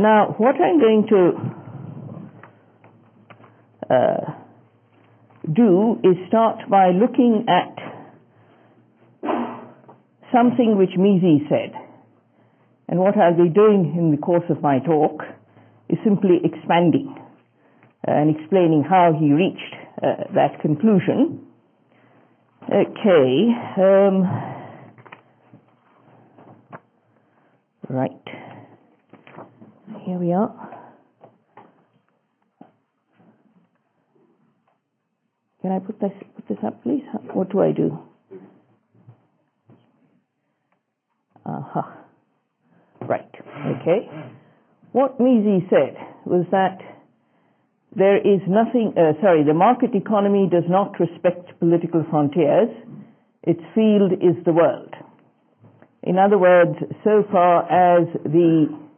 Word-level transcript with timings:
Now, 0.00 0.34
what 0.38 0.54
I'm 0.54 0.80
going 0.80 1.06
to 1.10 1.32
uh, 3.94 4.32
do 5.44 6.00
is 6.02 6.16
start 6.26 6.56
by 6.70 6.92
looking 6.92 7.44
at 7.46 7.76
something 10.32 10.78
which 10.78 10.96
Mises 10.96 11.46
said. 11.50 11.74
And 12.88 12.98
what 12.98 13.18
I'll 13.18 13.36
be 13.36 13.50
doing 13.50 13.94
in 13.94 14.10
the 14.10 14.16
course 14.16 14.48
of 14.48 14.62
my 14.62 14.78
talk 14.78 15.20
is 15.90 15.98
simply 16.02 16.40
expanding 16.44 17.14
and 18.02 18.34
explaining 18.34 18.82
how 18.88 19.12
he 19.20 19.34
reached 19.34 19.74
uh, 20.02 20.32
that 20.34 20.62
conclusion. 20.62 21.44
Okay. 22.72 23.52
Um, 23.76 24.24
right. 27.90 28.39
Here 30.10 30.18
we 30.18 30.32
are. 30.32 30.50
Can 35.62 35.70
I 35.70 35.78
put 35.78 36.00
this 36.00 36.10
put 36.34 36.48
this 36.48 36.58
up, 36.66 36.82
please? 36.82 37.04
What 37.32 37.52
do 37.52 37.60
I 37.60 37.70
do? 37.70 37.96
Uh-huh. 41.46 41.82
Right. 43.02 43.30
Okay. 43.80 44.10
What 44.90 45.20
Mises 45.20 45.62
said 45.70 45.94
was 46.26 46.44
that 46.50 46.78
there 47.94 48.18
is 48.18 48.40
nothing, 48.48 48.94
uh, 48.96 49.12
sorry, 49.22 49.44
the 49.44 49.54
market 49.54 49.94
economy 49.94 50.48
does 50.50 50.68
not 50.68 50.98
respect 50.98 51.56
political 51.60 52.04
frontiers. 52.10 52.70
Its 53.44 53.60
field 53.76 54.14
is 54.14 54.44
the 54.44 54.52
world. 54.52 54.92
In 56.02 56.18
other 56.18 56.36
words, 56.36 56.76
so 57.04 57.22
far 57.30 57.62
as 57.70 58.08
the 58.24 58.89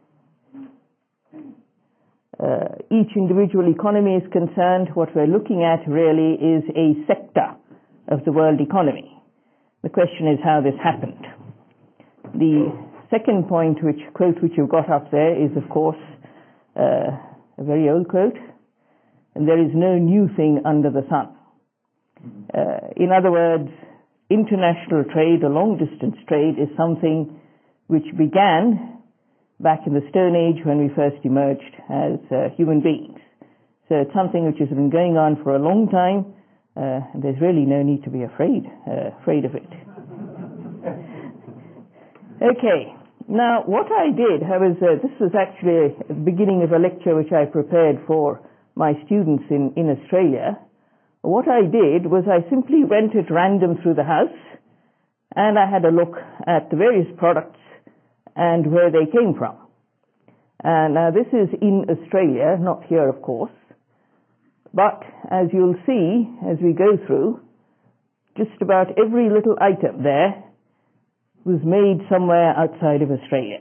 uh, 2.39 2.81
each 2.89 3.15
individual 3.15 3.71
economy 3.71 4.15
is 4.15 4.23
concerned, 4.31 4.89
what 4.95 5.15
we're 5.15 5.27
looking 5.27 5.63
at 5.63 5.87
really 5.87 6.33
is 6.33 6.63
a 6.75 6.97
sector 7.05 7.53
of 8.07 8.25
the 8.25 8.31
world 8.31 8.59
economy. 8.59 9.09
The 9.83 9.89
question 9.89 10.27
is 10.27 10.39
how 10.43 10.61
this 10.61 10.73
happened. 10.81 11.25
The 12.33 12.71
second 13.11 13.47
point, 13.47 13.83
which 13.83 14.01
quote 14.13 14.41
which 14.41 14.53
you've 14.57 14.69
got 14.69 14.89
up 14.89 15.11
there, 15.11 15.35
is 15.35 15.51
of 15.55 15.69
course 15.69 15.99
uh, 16.75 17.13
a 17.57 17.63
very 17.63 17.89
old 17.89 18.07
quote, 18.07 18.37
and 19.35 19.47
there 19.47 19.61
is 19.61 19.71
no 19.75 19.97
new 19.97 20.27
thing 20.35 20.61
under 20.65 20.89
the 20.89 21.05
sun. 21.09 21.35
Uh, 22.53 22.89
in 22.95 23.11
other 23.11 23.31
words, 23.31 23.69
international 24.29 25.03
trade 25.13 25.43
or 25.43 25.49
long 25.49 25.77
distance 25.77 26.15
trade 26.27 26.55
is 26.57 26.69
something 26.77 27.39
which 27.87 28.05
began 28.17 28.92
back 29.63 29.87
in 29.87 29.95
the 29.95 30.03
Stone 30.11 30.35
Age 30.35 30.59
when 30.67 30.77
we 30.77 30.91
first 30.93 31.23
emerged 31.23 31.73
as 31.87 32.19
uh, 32.29 32.51
human 32.59 32.83
beings. 32.83 33.17
So 33.87 34.03
it's 34.03 34.13
something 34.13 34.45
which 34.45 34.59
has 34.59 34.67
been 34.67 34.91
going 34.91 35.15
on 35.15 35.39
for 35.41 35.55
a 35.55 35.59
long 35.59 35.87
time, 35.87 36.35
uh, 36.75 36.99
and 37.15 37.23
there's 37.23 37.39
really 37.39 37.63
no 37.63 37.81
need 37.81 38.03
to 38.03 38.11
be 38.11 38.27
afraid, 38.27 38.67
uh, 38.83 39.15
afraid 39.23 39.47
of 39.47 39.55
it. 39.55 39.63
okay, 42.43 42.91
now 43.31 43.63
what 43.65 43.87
I 43.87 44.11
did, 44.11 44.43
I 44.43 44.59
was, 44.59 44.75
uh, 44.83 44.99
this 44.99 45.15
was 45.23 45.31
actually 45.31 45.95
the 46.11 46.13
beginning 46.13 46.67
of 46.67 46.75
a 46.75 46.79
lecture 46.79 47.15
which 47.15 47.31
I 47.31 47.47
prepared 47.47 48.03
for 48.05 48.43
my 48.75 48.99
students 49.07 49.47
in, 49.49 49.71
in 49.79 49.87
Australia. 49.95 50.59
What 51.23 51.47
I 51.47 51.63
did 51.63 52.11
was 52.11 52.27
I 52.27 52.43
simply 52.49 52.83
went 52.83 53.15
at 53.15 53.31
random 53.31 53.79
through 53.79 53.95
the 53.95 54.03
house, 54.03 54.35
and 55.35 55.57
I 55.57 55.71
had 55.71 55.85
a 55.87 55.91
look 55.91 56.19
at 56.47 56.69
the 56.69 56.75
various 56.75 57.07
products 57.15 57.63
and 58.35 58.71
where 58.71 58.91
they 58.91 59.05
came 59.11 59.35
from. 59.37 59.55
Uh, 60.63 60.87
now 60.87 61.11
this 61.11 61.27
is 61.33 61.49
in 61.61 61.85
Australia, 61.89 62.57
not 62.59 62.85
here 62.87 63.07
of 63.09 63.21
course, 63.21 63.51
but 64.73 65.03
as 65.29 65.47
you'll 65.51 65.75
see 65.85 66.25
as 66.49 66.57
we 66.61 66.73
go 66.73 66.97
through, 67.05 67.41
just 68.37 68.61
about 68.61 68.87
every 68.97 69.29
little 69.29 69.55
item 69.61 70.03
there 70.03 70.43
was 71.45 71.59
made 71.63 72.07
somewhere 72.09 72.53
outside 72.57 73.01
of 73.01 73.11
Australia. 73.11 73.59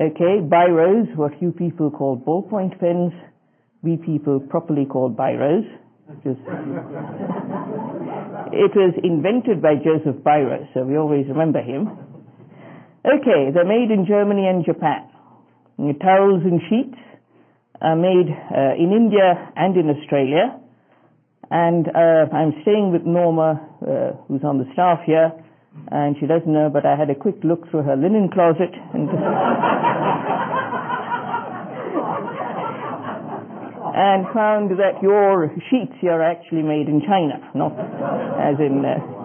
Okay, 0.00 0.40
biros, 0.40 1.14
what 1.16 1.32
you 1.42 1.52
people 1.52 1.90
call 1.90 2.16
ballpoint 2.16 2.78
pens, 2.80 3.12
we 3.82 3.96
people 3.96 4.40
properly 4.40 4.86
call 4.86 5.10
biros. 5.10 5.66
It 8.50 8.72
was 8.74 8.94
invented 9.04 9.60
by 9.60 9.74
Joseph 9.76 10.22
Biro, 10.24 10.66
so 10.72 10.82
we 10.84 10.96
always 10.96 11.26
remember 11.28 11.60
him. 11.60 12.07
Okay, 13.06 13.50
they're 13.54 13.64
made 13.64 13.90
in 13.94 14.06
Germany 14.06 14.48
and 14.48 14.64
Japan. 14.64 15.06
Towels 16.02 16.42
and 16.42 16.60
sheets 16.68 16.98
are 17.80 17.94
made 17.94 18.26
uh, 18.26 18.74
in 18.74 18.90
India 18.90 19.52
and 19.54 19.76
in 19.76 19.88
Australia. 19.88 20.58
And 21.50 21.86
uh, 21.86 22.26
I'm 22.34 22.52
staying 22.62 22.90
with 22.92 23.06
Norma, 23.06 23.62
uh, 23.80 24.12
who's 24.26 24.42
on 24.42 24.58
the 24.58 24.66
staff 24.72 24.98
here, 25.06 25.30
and 25.90 26.16
she 26.18 26.26
doesn't 26.26 26.52
know, 26.52 26.70
but 26.72 26.84
I 26.84 26.96
had 26.96 27.08
a 27.08 27.14
quick 27.14 27.36
look 27.44 27.70
through 27.70 27.82
her 27.82 27.96
linen 27.96 28.28
closet 28.34 28.74
and 28.92 29.08
and 33.98 34.26
found 34.34 34.70
that 34.78 35.02
your 35.02 35.50
sheets 35.70 35.94
are 36.02 36.22
actually 36.22 36.62
made 36.62 36.88
in 36.88 37.00
China, 37.06 37.38
not 37.54 37.72
as 38.38 38.58
in 38.58 38.84
uh, 38.84 39.17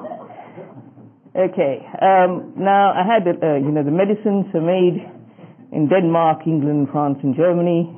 Okay. 1.36 1.82
Um, 1.98 2.54
now 2.58 2.94
I 2.94 3.02
had, 3.02 3.26
uh, 3.26 3.58
you 3.58 3.74
know, 3.74 3.84
the 3.84 3.90
medicines 3.90 4.46
are 4.54 4.62
made 4.62 5.02
in 5.72 5.90
Denmark, 5.90 6.46
England, 6.46 6.90
France, 6.92 7.18
and 7.24 7.36
Germany. 7.36 7.90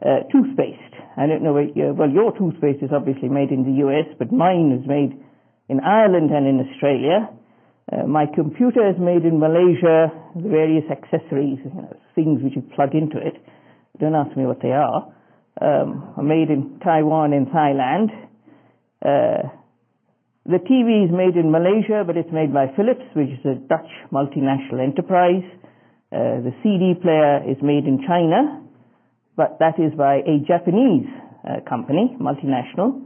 Uh, 0.00 0.22
toothpaste. 0.30 0.94
I 1.16 1.26
don't 1.26 1.42
know. 1.42 1.52
Where, 1.52 1.92
well, 1.92 2.08
your 2.08 2.30
toothpaste 2.38 2.82
is 2.82 2.90
obviously 2.94 3.28
made 3.28 3.50
in 3.50 3.64
the 3.64 3.84
U.S., 3.84 4.06
but 4.18 4.32
mine 4.32 4.72
is 4.80 4.86
made 4.86 5.18
in 5.68 5.80
Ireland 5.80 6.30
and 6.30 6.46
in 6.46 6.64
Australia. 6.64 7.28
Uh, 7.90 8.06
my 8.06 8.24
computer 8.32 8.88
is 8.88 8.96
made 8.98 9.26
in 9.26 9.40
Malaysia. 9.40 10.08
The 10.36 10.48
various 10.48 10.84
accessories, 10.90 11.58
you 11.64 11.74
know, 11.74 11.96
things 12.14 12.40
which 12.40 12.54
you 12.54 12.62
plug 12.74 12.94
into 12.94 13.18
it. 13.18 13.34
Don't 13.98 14.14
ask 14.14 14.34
me 14.36 14.46
what 14.46 14.62
they 14.62 14.70
are. 14.70 15.12
Um, 15.60 16.14
are 16.16 16.22
made 16.22 16.48
in 16.48 16.78
Taiwan 16.78 17.32
and 17.34 17.48
Thailand. 17.48 18.08
The 20.50 20.58
TV 20.66 21.06
is 21.06 21.14
made 21.14 21.38
in 21.38 21.54
Malaysia, 21.54 22.02
but 22.02 22.18
it's 22.18 22.34
made 22.34 22.50
by 22.52 22.66
Philips, 22.74 23.06
which 23.14 23.30
is 23.30 23.38
a 23.46 23.54
Dutch 23.70 23.86
multinational 24.10 24.82
enterprise. 24.82 25.46
Uh, 26.10 26.42
the 26.42 26.50
CD 26.66 26.98
player 26.98 27.38
is 27.46 27.54
made 27.62 27.86
in 27.86 28.02
China, 28.02 28.58
but 29.38 29.62
that 29.62 29.78
is 29.78 29.94
by 29.94 30.26
a 30.26 30.42
Japanese 30.42 31.06
uh, 31.46 31.62
company, 31.70 32.18
multinational. 32.18 32.98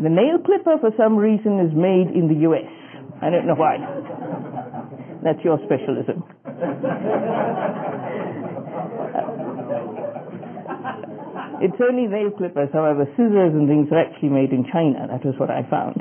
The 0.00 0.08
nail 0.08 0.40
clipper, 0.40 0.80
for 0.80 0.88
some 0.96 1.20
reason, 1.20 1.60
is 1.60 1.76
made 1.76 2.16
in 2.16 2.32
the 2.32 2.40
US. 2.48 2.72
I 3.20 3.28
don't 3.28 3.44
know 3.44 3.52
why. 3.52 3.76
That's 5.28 5.44
your 5.44 5.60
specialism. 5.68 6.24
it's 11.60 11.76
only 11.84 12.08
nail 12.08 12.32
clippers, 12.32 12.72
however, 12.72 13.04
scissors 13.20 13.52
and 13.52 13.68
things 13.68 13.92
are 13.92 14.00
actually 14.00 14.32
made 14.32 14.56
in 14.56 14.64
China. 14.72 15.12
That 15.12 15.28
was 15.28 15.36
what 15.36 15.50
I 15.50 15.60
found. 15.68 16.00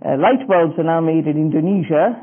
Uh, 0.00 0.16
light 0.16 0.48
bulbs 0.48 0.74
are 0.78 0.88
now 0.88 1.00
made 1.00 1.28
in 1.28 1.36
Indonesia. 1.36 2.16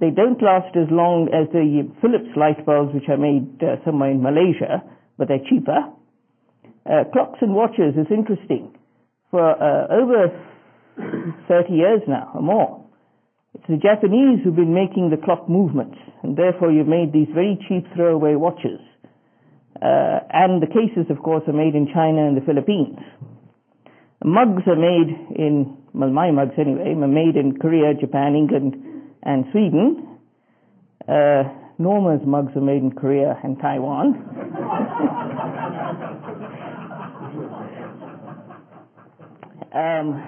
They 0.00 0.10
don't 0.10 0.42
last 0.42 0.74
as 0.76 0.90
long 0.90 1.30
as 1.30 1.46
the 1.54 1.86
Philips 2.02 2.34
light 2.36 2.66
bulbs, 2.66 2.92
which 2.92 3.08
are 3.08 3.16
made 3.16 3.62
uh, 3.62 3.78
somewhere 3.84 4.10
in 4.10 4.22
Malaysia, 4.22 4.82
but 5.16 5.28
they're 5.28 5.46
cheaper. 5.48 5.86
Uh, 6.84 7.06
clocks 7.12 7.38
and 7.40 7.54
watches 7.54 7.94
is 7.94 8.06
interesting. 8.10 8.74
For 9.30 9.42
uh, 9.42 9.86
over 9.90 10.34
30 11.48 11.72
years 11.72 12.02
now 12.06 12.32
or 12.34 12.42
more, 12.42 12.84
it's 13.54 13.66
the 13.68 13.78
Japanese 13.78 14.44
who've 14.44 14.54
been 14.54 14.74
making 14.74 15.10
the 15.10 15.16
clock 15.16 15.48
movements, 15.48 15.96
and 16.22 16.36
therefore 16.36 16.70
you've 16.70 16.90
made 16.90 17.12
these 17.12 17.28
very 17.32 17.56
cheap 17.68 17.86
throwaway 17.94 18.34
watches. 18.34 18.80
Uh, 19.80 20.20
and 20.32 20.62
the 20.62 20.66
cases, 20.66 21.06
of 21.10 21.22
course, 21.22 21.42
are 21.46 21.56
made 21.56 21.74
in 21.74 21.88
China 21.92 22.26
and 22.26 22.36
the 22.36 22.44
Philippines. 22.44 22.98
Mugs 24.26 24.62
are 24.66 24.74
made 24.74 25.38
in 25.38 25.76
well, 25.96 26.10
my 26.10 26.30
mugs 26.30 26.52
anyway, 26.58 26.92
were 26.94 27.08
made 27.08 27.36
in 27.36 27.56
Korea, 27.56 27.94
Japan, 27.94 28.36
England, 28.36 28.76
and 29.22 29.46
Sweden. 29.50 30.18
Uh, 31.08 31.44
Norma's 31.78 32.20
mugs 32.26 32.52
are 32.54 32.60
made 32.60 32.82
in 32.82 32.90
Korea 32.92 33.38
and 33.42 33.58
Taiwan. 33.58 34.12
um, 39.72 40.20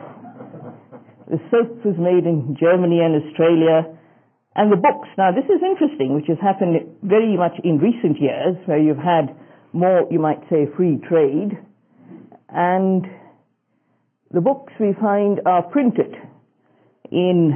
the 1.29 1.39
soap 1.51 1.85
was 1.85 1.97
made 1.99 2.25
in 2.25 2.57
Germany 2.59 3.01
and 3.05 3.23
Australia. 3.23 3.85
And 4.57 4.73
the 4.73 4.77
books, 4.77 5.09
now 5.19 5.33
this 5.33 5.45
is 5.45 5.61
interesting, 5.61 6.15
which 6.15 6.29
has 6.29 6.39
happened 6.41 6.81
very 7.03 7.37
much 7.37 7.61
in 7.63 7.77
recent 7.79 8.19
years, 8.21 8.57
where 8.65 8.79
you've 8.79 8.97
had 8.97 9.37
more, 9.75 10.07
you 10.11 10.19
might 10.19 10.41
say, 10.49 10.65
free 10.77 10.97
trade. 11.07 11.59
And 12.49 13.05
the 14.33 14.41
books 14.41 14.73
we 14.79 14.95
find 15.01 15.41
are 15.47 15.63
printed 15.63 16.15
in 17.11 17.53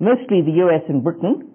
mostly 0.00 0.42
the 0.42 0.64
US 0.64 0.82
and 0.88 1.04
Britain, 1.04 1.52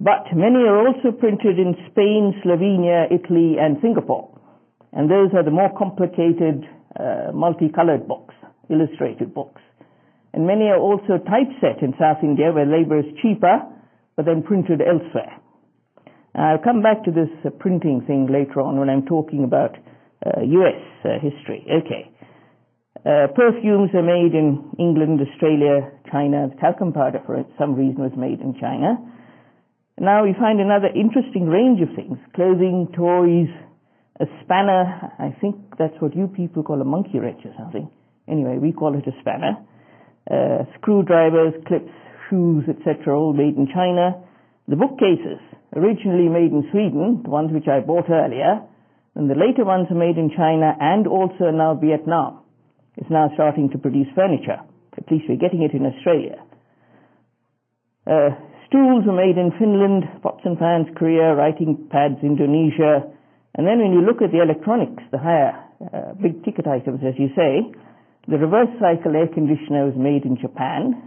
But 0.00 0.26
many 0.34 0.66
are 0.66 0.86
also 0.86 1.12
printed 1.12 1.58
in 1.58 1.76
Spain, 1.90 2.34
Slovenia, 2.42 3.06
Italy, 3.12 3.56
and 3.60 3.78
Singapore. 3.80 4.28
And 4.92 5.10
those 5.10 5.30
are 5.34 5.44
the 5.44 5.50
more 5.50 5.70
complicated, 5.78 6.66
uh, 6.98 7.30
multicolored 7.32 8.08
books, 8.08 8.34
illustrated 8.70 9.34
books. 9.34 9.62
And 10.32 10.46
many 10.46 10.66
are 10.66 10.78
also 10.78 11.18
typeset 11.18 11.82
in 11.82 11.94
South 11.98 12.18
India 12.22 12.50
where 12.52 12.66
labor 12.66 12.98
is 12.98 13.06
cheaper, 13.22 13.62
but 14.16 14.26
then 14.26 14.42
printed 14.42 14.80
elsewhere. 14.82 15.38
I'll 16.34 16.58
come 16.58 16.82
back 16.82 17.04
to 17.04 17.12
this 17.12 17.30
uh, 17.44 17.50
printing 17.50 18.02
thing 18.06 18.26
later 18.26 18.60
on 18.60 18.78
when 18.80 18.90
I'm 18.90 19.06
talking 19.06 19.44
about 19.44 19.76
uh, 20.26 20.40
US 20.42 20.82
uh, 21.04 21.20
history. 21.22 21.64
Okay. 21.70 22.10
Uh, 23.02 23.26
perfumes 23.34 23.90
are 23.92 24.06
made 24.06 24.32
in 24.38 24.70
England, 24.78 25.20
Australia, 25.20 25.90
China. 26.10 26.46
The 26.48 26.56
talcum 26.60 26.92
powder, 26.92 27.20
for 27.26 27.44
some 27.58 27.74
reason, 27.74 27.98
was 27.98 28.14
made 28.16 28.40
in 28.40 28.54
China. 28.60 29.02
Now 29.98 30.24
we 30.24 30.32
find 30.38 30.60
another 30.60 30.88
interesting 30.94 31.46
range 31.46 31.82
of 31.82 31.90
things 31.94 32.18
clothing, 32.34 32.88
toys, 32.94 33.50
a 34.20 34.26
spanner. 34.42 35.10
I 35.18 35.34
think 35.40 35.56
that's 35.78 35.94
what 35.98 36.14
you 36.14 36.28
people 36.28 36.62
call 36.62 36.80
a 36.80 36.84
monkey 36.84 37.18
wrench 37.18 37.42
or 37.44 37.52
something. 37.58 37.90
Anyway, 38.26 38.58
we 38.62 38.72
call 38.72 38.96
it 38.96 39.06
a 39.06 39.14
spanner. 39.20 39.58
Uh, 40.30 40.64
screwdrivers, 40.78 41.54
clips, 41.66 41.92
shoes, 42.30 42.64
etc., 42.70 43.18
all 43.18 43.34
made 43.34 43.56
in 43.58 43.68
China. 43.74 44.22
The 44.66 44.76
bookcases, 44.76 45.42
originally 45.76 46.30
made 46.30 46.54
in 46.54 46.64
Sweden, 46.70 47.20
the 47.22 47.30
ones 47.30 47.52
which 47.52 47.68
I 47.68 47.80
bought 47.80 48.08
earlier, 48.08 48.62
and 49.14 49.28
the 49.28 49.34
later 49.34 49.64
ones 49.64 49.88
are 49.90 49.98
made 49.98 50.16
in 50.16 50.30
China 50.34 50.74
and 50.80 51.06
also 51.06 51.50
now 51.50 51.74
Vietnam. 51.74 52.43
It's 52.96 53.10
now 53.10 53.30
starting 53.34 53.70
to 53.70 53.78
produce 53.78 54.06
furniture. 54.14 54.60
At 54.96 55.10
least 55.10 55.24
we're 55.28 55.40
getting 55.40 55.62
it 55.62 55.72
in 55.74 55.86
Australia. 55.86 56.38
Uh, 58.06 58.30
Stools 58.74 59.04
are 59.06 59.14
made 59.14 59.38
in 59.38 59.52
Finland, 59.58 60.02
pots 60.20 60.42
and 60.44 60.58
pans, 60.58 60.88
Korea, 60.96 61.34
writing 61.34 61.86
pads, 61.90 62.18
Indonesia. 62.22 63.06
And 63.54 63.66
then 63.66 63.78
when 63.78 63.92
you 63.92 64.02
look 64.02 64.18
at 64.18 64.32
the 64.32 64.42
electronics, 64.42 65.02
the 65.12 65.18
higher, 65.18 65.54
uh, 65.78 66.14
big 66.20 66.42
ticket 66.44 66.66
items, 66.66 66.98
as 67.06 67.14
you 67.16 67.28
say, 67.36 67.62
the 68.26 68.34
reverse 68.34 68.72
cycle 68.80 69.14
air 69.14 69.28
conditioner 69.28 69.86
was 69.86 69.94
made 69.94 70.24
in 70.24 70.38
Japan. 70.42 71.06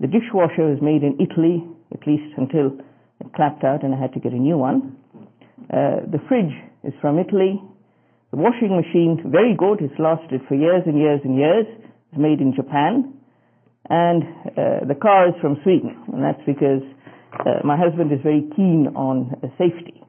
The 0.00 0.08
dishwasher 0.08 0.66
was 0.66 0.82
made 0.82 1.06
in 1.06 1.22
Italy, 1.22 1.62
at 1.94 2.02
least 2.06 2.34
until 2.36 2.74
it 3.20 3.30
clapped 3.36 3.62
out 3.62 3.84
and 3.84 3.94
I 3.94 4.00
had 4.00 4.12
to 4.14 4.20
get 4.20 4.32
a 4.32 4.42
new 4.42 4.58
one. 4.58 4.96
Uh, 5.70 6.02
the 6.10 6.18
fridge 6.26 6.50
is 6.82 6.94
from 7.00 7.20
Italy. 7.20 7.62
The 8.32 8.38
washing 8.38 8.74
machine, 8.74 9.20
very 9.30 9.54
good. 9.54 9.80
It's 9.80 9.98
lasted 10.00 10.40
for 10.48 10.54
years 10.56 10.82
and 10.86 10.98
years 10.98 11.20
and 11.24 11.36
years. 11.36 11.66
It's 12.10 12.18
made 12.18 12.40
in 12.40 12.54
Japan 12.56 13.22
and 13.88 14.22
uh, 14.22 14.86
the 14.86 14.94
car 14.94 15.28
is 15.28 15.34
from 15.40 15.58
Sweden, 15.62 15.96
and 16.12 16.22
that's 16.22 16.40
because 16.46 16.82
uh, 17.40 17.60
my 17.64 17.76
husband 17.76 18.12
is 18.12 18.20
very 18.22 18.44
keen 18.54 18.88
on 18.94 19.32
uh, 19.42 19.48
safety. 19.58 20.00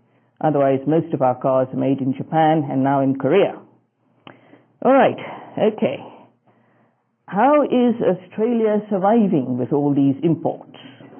Otherwise, 0.42 0.80
most 0.88 1.14
of 1.14 1.22
our 1.22 1.40
cars 1.40 1.68
are 1.74 1.80
made 1.80 2.00
in 2.00 2.14
Japan 2.16 2.68
and 2.70 2.84
now 2.84 3.02
in 3.02 3.18
Korea. 3.18 3.60
All 4.84 4.92
right, 4.92 5.18
okay. 5.58 5.98
How 7.26 7.64
is 7.64 7.96
Australia 8.00 8.80
surviving 8.90 9.58
with 9.58 9.72
all 9.74 9.94
these 9.96 10.16
imports? 10.24 10.78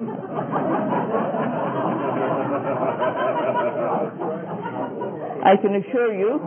I 5.44 5.56
can 5.60 5.74
assure 5.76 6.14
you, 6.14 6.40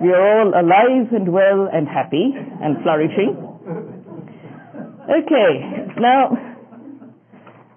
we 0.00 0.08
are 0.10 0.40
all 0.40 0.48
alive 0.52 1.12
and 1.12 1.32
well 1.32 1.68
and 1.72 1.88
happy 1.88 2.32
and 2.34 2.82
flourishing. 2.82 3.36
Okay, 5.06 5.52
now 5.98 6.36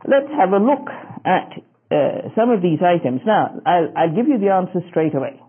let's 0.07 0.31
have 0.35 0.51
a 0.51 0.59
look 0.59 0.89
at 1.25 1.61
uh, 1.91 2.29
some 2.35 2.49
of 2.49 2.61
these 2.61 2.79
items. 2.81 3.21
Now, 3.25 3.61
I'll, 3.65 3.93
I'll 3.95 4.15
give 4.15 4.27
you 4.27 4.37
the 4.37 4.49
answer 4.51 4.81
straight 4.89 5.15
away. 5.15 5.39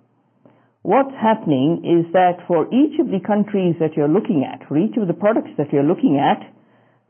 What's 0.82 1.12
happening 1.20 1.84
is 1.84 2.12
that 2.12 2.40
for 2.48 2.66
each 2.72 2.98
of 3.00 3.08
the 3.08 3.20
countries 3.20 3.76
that 3.80 3.96
you're 3.96 4.08
looking 4.08 4.48
at, 4.48 4.66
for 4.66 4.78
each 4.78 4.96
of 4.96 5.08
the 5.08 5.14
products 5.14 5.50
that 5.58 5.72
you're 5.72 5.84
looking 5.84 6.16
at, 6.16 6.40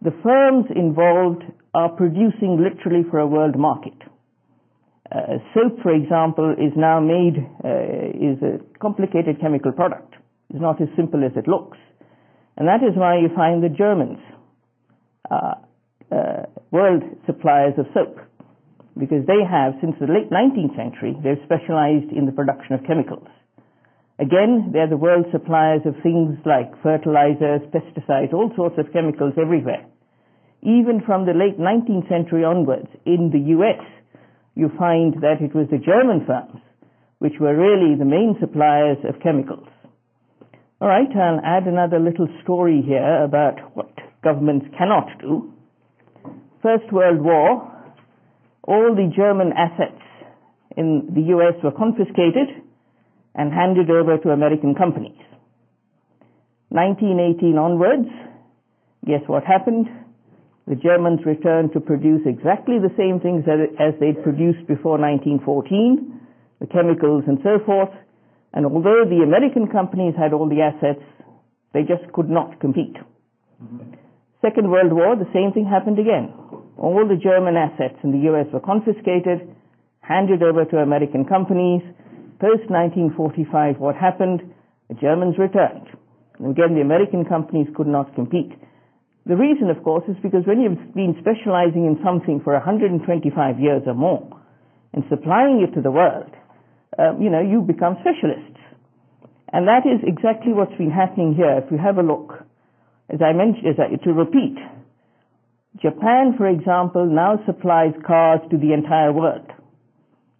the 0.02 0.10
firms 0.22 0.66
involved 0.74 1.44
are 1.74 1.90
producing 1.90 2.58
literally 2.58 3.04
for 3.10 3.18
a 3.18 3.26
world 3.26 3.56
market. 3.56 3.94
Uh, 5.10 5.42
soap, 5.54 5.82
for 5.82 5.92
example, 5.92 6.54
is 6.54 6.72
now 6.76 7.00
made, 7.00 7.34
uh, 7.64 8.14
is 8.14 8.38
a 8.42 8.62
complicated 8.78 9.40
chemical 9.40 9.72
product. 9.72 10.14
It's 10.50 10.60
not 10.60 10.80
as 10.80 10.88
simple 10.96 11.24
as 11.24 11.32
it 11.36 11.48
looks. 11.48 11.78
And 12.56 12.68
that 12.68 12.82
is 12.86 12.94
why 12.94 13.18
you 13.18 13.28
find 13.34 13.62
the 13.62 13.68
Germans 13.68 14.18
uh, 15.30 15.54
uh, 16.12 16.46
world 16.70 17.02
suppliers 17.26 17.74
of 17.78 17.86
soap 17.94 18.18
because 18.98 19.24
they 19.26 19.40
have, 19.40 19.74
since 19.80 19.96
the 19.98 20.06
late 20.06 20.30
19th 20.30 20.76
century, 20.76 21.16
they've 21.22 21.40
specialized 21.46 22.12
in 22.12 22.26
the 22.26 22.32
production 22.32 22.74
of 22.74 22.84
chemicals. 22.84 23.26
Again, 24.18 24.70
they're 24.72 24.90
the 24.90 25.00
world 25.00 25.24
suppliers 25.32 25.80
of 25.86 25.94
things 26.02 26.36
like 26.44 26.68
fertilizers, 26.82 27.64
pesticides, 27.72 28.34
all 28.34 28.52
sorts 28.54 28.76
of 28.76 28.92
chemicals 28.92 29.32
everywhere. 29.40 29.86
Even 30.60 31.00
from 31.06 31.24
the 31.24 31.32
late 31.32 31.56
19th 31.56 32.06
century 32.10 32.44
onwards, 32.44 32.88
in 33.06 33.30
the 33.32 33.56
US, 33.56 33.80
you 34.60 34.70
find 34.78 35.14
that 35.24 35.40
it 35.40 35.54
was 35.54 35.66
the 35.70 35.78
German 35.78 36.24
firms 36.26 36.60
which 37.20 37.34
were 37.38 37.54
really 37.54 37.96
the 37.96 38.04
main 38.04 38.34
suppliers 38.40 38.96
of 39.06 39.20
chemicals. 39.22 39.68
All 40.80 40.88
right, 40.88 41.08
I'll 41.14 41.40
add 41.44 41.68
another 41.68 42.00
little 42.00 42.26
story 42.42 42.82
here 42.84 43.22
about 43.22 43.76
what 43.76 43.92
governments 44.24 44.66
cannot 44.76 45.06
do. 45.20 45.52
First 46.62 46.90
World 46.90 47.20
War, 47.20 47.70
all 48.64 48.94
the 48.96 49.12
German 49.14 49.52
assets 49.52 50.00
in 50.76 51.12
the 51.14 51.36
US 51.36 51.62
were 51.62 51.72
confiscated 51.72 52.48
and 53.34 53.52
handed 53.52 53.90
over 53.90 54.16
to 54.16 54.30
American 54.30 54.74
companies. 54.74 55.20
1918 56.70 57.58
onwards, 57.58 58.08
guess 59.04 59.20
what 59.26 59.44
happened? 59.44 59.88
The 60.68 60.76
Germans 60.76 61.20
returned 61.24 61.72
to 61.72 61.80
produce 61.80 62.22
exactly 62.26 62.78
the 62.78 62.92
same 62.96 63.20
things 63.20 63.44
as 63.48 63.94
they'd 63.98 64.22
produced 64.22 64.66
before 64.68 64.98
1914, 64.98 66.20
the 66.60 66.66
chemicals 66.66 67.24
and 67.26 67.38
so 67.42 67.58
forth, 67.64 67.90
and 68.52 68.66
although 68.66 69.04
the 69.06 69.22
American 69.22 69.68
companies 69.68 70.14
had 70.18 70.32
all 70.32 70.48
the 70.48 70.60
assets, 70.60 71.02
they 71.72 71.82
just 71.82 72.10
could 72.12 72.28
not 72.28 72.60
compete. 72.60 72.96
Mm-hmm. 73.62 73.94
Second 74.42 74.70
World 74.70 74.92
War, 74.92 75.16
the 75.16 75.30
same 75.32 75.52
thing 75.52 75.66
happened 75.68 75.98
again. 75.98 76.32
All 76.78 77.06
the 77.06 77.20
German 77.20 77.56
assets 77.56 78.00
in 78.02 78.10
the 78.10 78.32
US 78.32 78.46
were 78.52 78.60
confiscated, 78.60 79.46
handed 80.00 80.42
over 80.42 80.64
to 80.64 80.78
American 80.78 81.24
companies. 81.24 81.82
Post 82.40 82.66
1945, 82.72 83.78
what 83.78 83.94
happened? 83.94 84.40
The 84.88 84.94
Germans 84.94 85.36
returned. 85.38 85.86
And 86.38 86.50
again, 86.50 86.74
the 86.74 86.80
American 86.80 87.24
companies 87.24 87.68
could 87.76 87.86
not 87.86 88.14
compete. 88.14 88.50
The 89.26 89.36
reason, 89.36 89.68
of 89.68 89.82
course, 89.84 90.04
is 90.08 90.16
because 90.22 90.46
when 90.46 90.60
you've 90.60 90.94
been 90.94 91.14
specializing 91.20 91.84
in 91.84 92.00
something 92.04 92.40
for 92.42 92.54
125 92.54 93.60
years 93.60 93.82
or 93.86 93.94
more 93.94 94.28
and 94.92 95.04
supplying 95.08 95.60
it 95.60 95.74
to 95.76 95.82
the 95.82 95.90
world, 95.90 96.30
um, 96.98 97.20
you 97.20 97.30
know, 97.30 97.40
you 97.40 97.60
become 97.60 97.96
specialists. 98.00 98.58
And 99.52 99.66
that 99.68 99.84
is 99.84 100.00
exactly 100.06 100.52
what's 100.52 100.74
been 100.78 100.90
happening 100.90 101.34
here. 101.34 101.58
If 101.58 101.70
you 101.70 101.78
have 101.78 101.98
a 101.98 102.02
look, 102.02 102.42
as 103.10 103.20
I 103.20 103.32
mentioned, 103.32 103.66
as 103.66 103.78
I, 103.78 103.96
to 104.04 104.12
repeat, 104.12 104.56
Japan, 105.82 106.34
for 106.36 106.48
example, 106.48 107.06
now 107.06 107.38
supplies 107.46 107.94
cars 108.06 108.40
to 108.50 108.56
the 108.56 108.72
entire 108.72 109.12
world. 109.12 109.46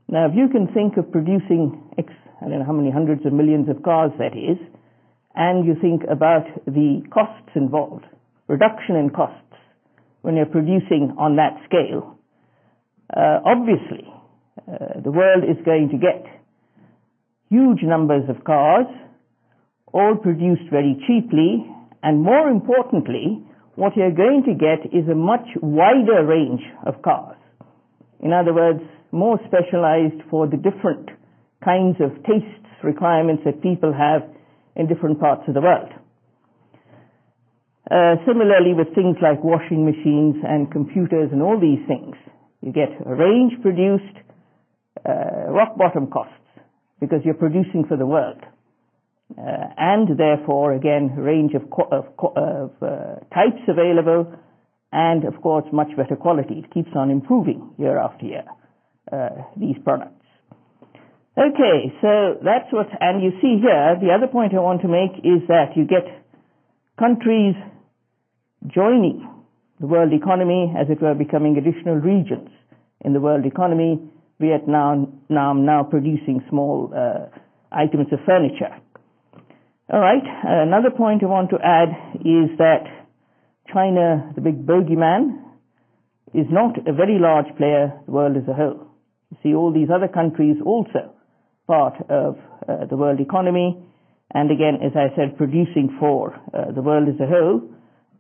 Now, 0.08 0.26
if 0.26 0.34
you 0.34 0.49
can 0.49 0.66
think 0.75 0.96
of 0.96 1.10
producing 1.12 1.80
X, 1.99 2.12
I 2.42 2.49
don't 2.49 2.58
know 2.58 2.64
how 2.64 2.72
many 2.72 2.90
hundreds 2.90 3.25
of 3.26 3.32
millions 3.32 3.68
of 3.68 3.82
cars 3.82 4.10
that 4.18 4.34
is, 4.34 4.58
and 5.34 5.64
you 5.64 5.76
think 5.80 6.02
about 6.10 6.46
the 6.66 7.02
costs 7.14 7.50
involved, 7.54 8.06
reduction 8.50 8.97
in 8.97 9.11
costs 9.11 9.54
when 10.23 10.35
you're 10.35 10.50
producing 10.50 11.14
on 11.16 11.37
that 11.37 11.54
scale, 11.64 12.19
uh, 13.14 13.38
obviously 13.47 14.04
uh, 14.66 14.99
the 15.02 15.11
world 15.11 15.47
is 15.47 15.57
going 15.64 15.88
to 15.88 15.97
get 15.97 16.26
huge 17.49 17.83
numbers 17.83 18.28
of 18.28 18.42
cars, 18.45 18.87
all 19.92 20.16
produced 20.21 20.66
very 20.71 20.99
cheaply 21.07 21.64
and 22.02 22.23
more 22.23 22.49
importantly, 22.49 23.42
what 23.76 23.97
you're 23.97 24.14
going 24.14 24.42
to 24.47 24.54
get 24.54 24.92
is 24.92 25.09
a 25.09 25.14
much 25.14 25.47
wider 25.62 26.25
range 26.26 26.62
of 26.87 27.00
cars. 27.02 27.37
In 28.21 28.33
other 28.33 28.52
words, 28.52 28.80
more 29.12 29.38
specialized 29.47 30.21
for 30.30 30.47
the 30.47 30.57
different 30.57 31.09
kinds 31.64 31.97
of 32.00 32.11
tastes, 32.25 32.66
requirements 32.83 33.42
that 33.45 33.62
people 33.62 33.92
have 33.92 34.23
in 34.76 34.87
different 34.87 35.21
parts 35.21 35.42
of 35.47 35.54
the 35.54 35.61
world. 35.61 35.90
Uh, 37.90 38.14
similarly 38.25 38.73
with 38.73 38.94
things 38.94 39.16
like 39.20 39.42
washing 39.42 39.85
machines 39.85 40.37
and 40.47 40.70
computers 40.70 41.30
and 41.32 41.42
all 41.42 41.59
these 41.59 41.82
things, 41.88 42.14
you 42.62 42.73
get 42.73 42.90
a 43.04 43.14
range 43.14 43.52
produced, 43.62 44.16
uh, 45.02 45.50
rock 45.50 45.76
bottom 45.76 46.06
costs 46.06 46.35
because 47.00 47.18
you're 47.25 47.35
producing 47.35 47.85
for 47.88 47.97
the 47.97 48.06
world. 48.06 48.38
Uh, 49.37 49.42
and 49.76 50.16
therefore, 50.16 50.75
again, 50.75 51.11
range 51.16 51.52
of, 51.54 51.62
of, 51.90 52.04
of 52.37 52.70
uh, 52.82 53.18
types 53.35 53.62
available 53.66 54.35
and 54.92 55.25
of 55.25 55.40
course 55.42 55.64
much 55.73 55.88
better 55.97 56.16
quality. 56.16 56.62
It 56.64 56.73
keeps 56.73 56.90
on 56.94 57.11
improving 57.11 57.75
year 57.78 57.99
after 57.99 58.26
year, 58.26 58.44
uh, 59.11 59.42
these 59.56 59.76
products. 59.82 60.14
Okay, 61.38 61.94
so 62.02 62.38
that's 62.44 62.70
what, 62.70 62.87
and 63.00 63.23
you 63.23 63.30
see 63.40 63.59
here, 63.62 63.97
the 64.00 64.12
other 64.14 64.26
point 64.26 64.52
I 64.52 64.61
want 64.61 64.82
to 64.82 64.88
make 64.88 65.25
is 65.25 65.47
that 65.49 65.76
you 65.76 65.87
get 65.87 66.04
countries 66.99 67.54
joining 68.66 69.28
the 69.80 69.86
world 69.86 70.12
economy, 70.12 70.74
as 70.78 70.86
it 70.90 71.00
were, 71.00 71.14
becoming 71.14 71.56
additional 71.56 71.96
regions 71.96 72.50
in 73.04 73.12
the 73.12 73.20
world 73.20 73.46
economy. 73.46 73.98
Vietnam 74.40 75.20
now, 75.28 75.52
now 75.52 75.82
producing 75.82 76.42
small 76.48 76.92
uh, 76.96 77.28
items 77.70 78.06
of 78.12 78.18
furniture. 78.24 78.72
All 79.92 80.00
right, 80.00 80.22
another 80.44 80.90
point 80.96 81.22
I 81.22 81.26
want 81.26 81.50
to 81.50 81.58
add 81.62 81.88
is 82.20 82.56
that 82.58 82.84
China, 83.72 84.32
the 84.34 84.40
big 84.40 84.64
bogeyman, 84.64 85.42
is 86.32 86.46
not 86.48 86.78
a 86.86 86.92
very 86.92 87.18
large 87.18 87.54
player, 87.56 87.92
the 88.06 88.12
world 88.12 88.36
as 88.36 88.48
a 88.48 88.54
whole. 88.54 88.86
You 89.30 89.36
see 89.42 89.54
all 89.54 89.72
these 89.72 89.88
other 89.94 90.08
countries 90.08 90.56
also 90.64 91.12
part 91.66 91.94
of 92.08 92.36
uh, 92.68 92.86
the 92.86 92.96
world 92.96 93.20
economy, 93.20 93.82
and 94.32 94.50
again, 94.50 94.78
as 94.82 94.92
I 94.94 95.14
said, 95.16 95.36
producing 95.36 95.96
for 95.98 96.34
uh, 96.54 96.72
the 96.72 96.82
world 96.82 97.08
as 97.08 97.20
a 97.20 97.26
whole. 97.26 97.62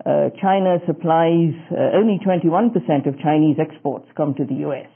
Uh, 0.00 0.30
China 0.40 0.78
supplies 0.86 1.52
uh, 1.70 1.92
only 1.92 2.18
21% 2.24 2.72
of 3.06 3.20
Chinese 3.20 3.56
exports 3.60 4.06
come 4.16 4.34
to 4.34 4.44
the 4.44 4.64
US. 4.66 4.88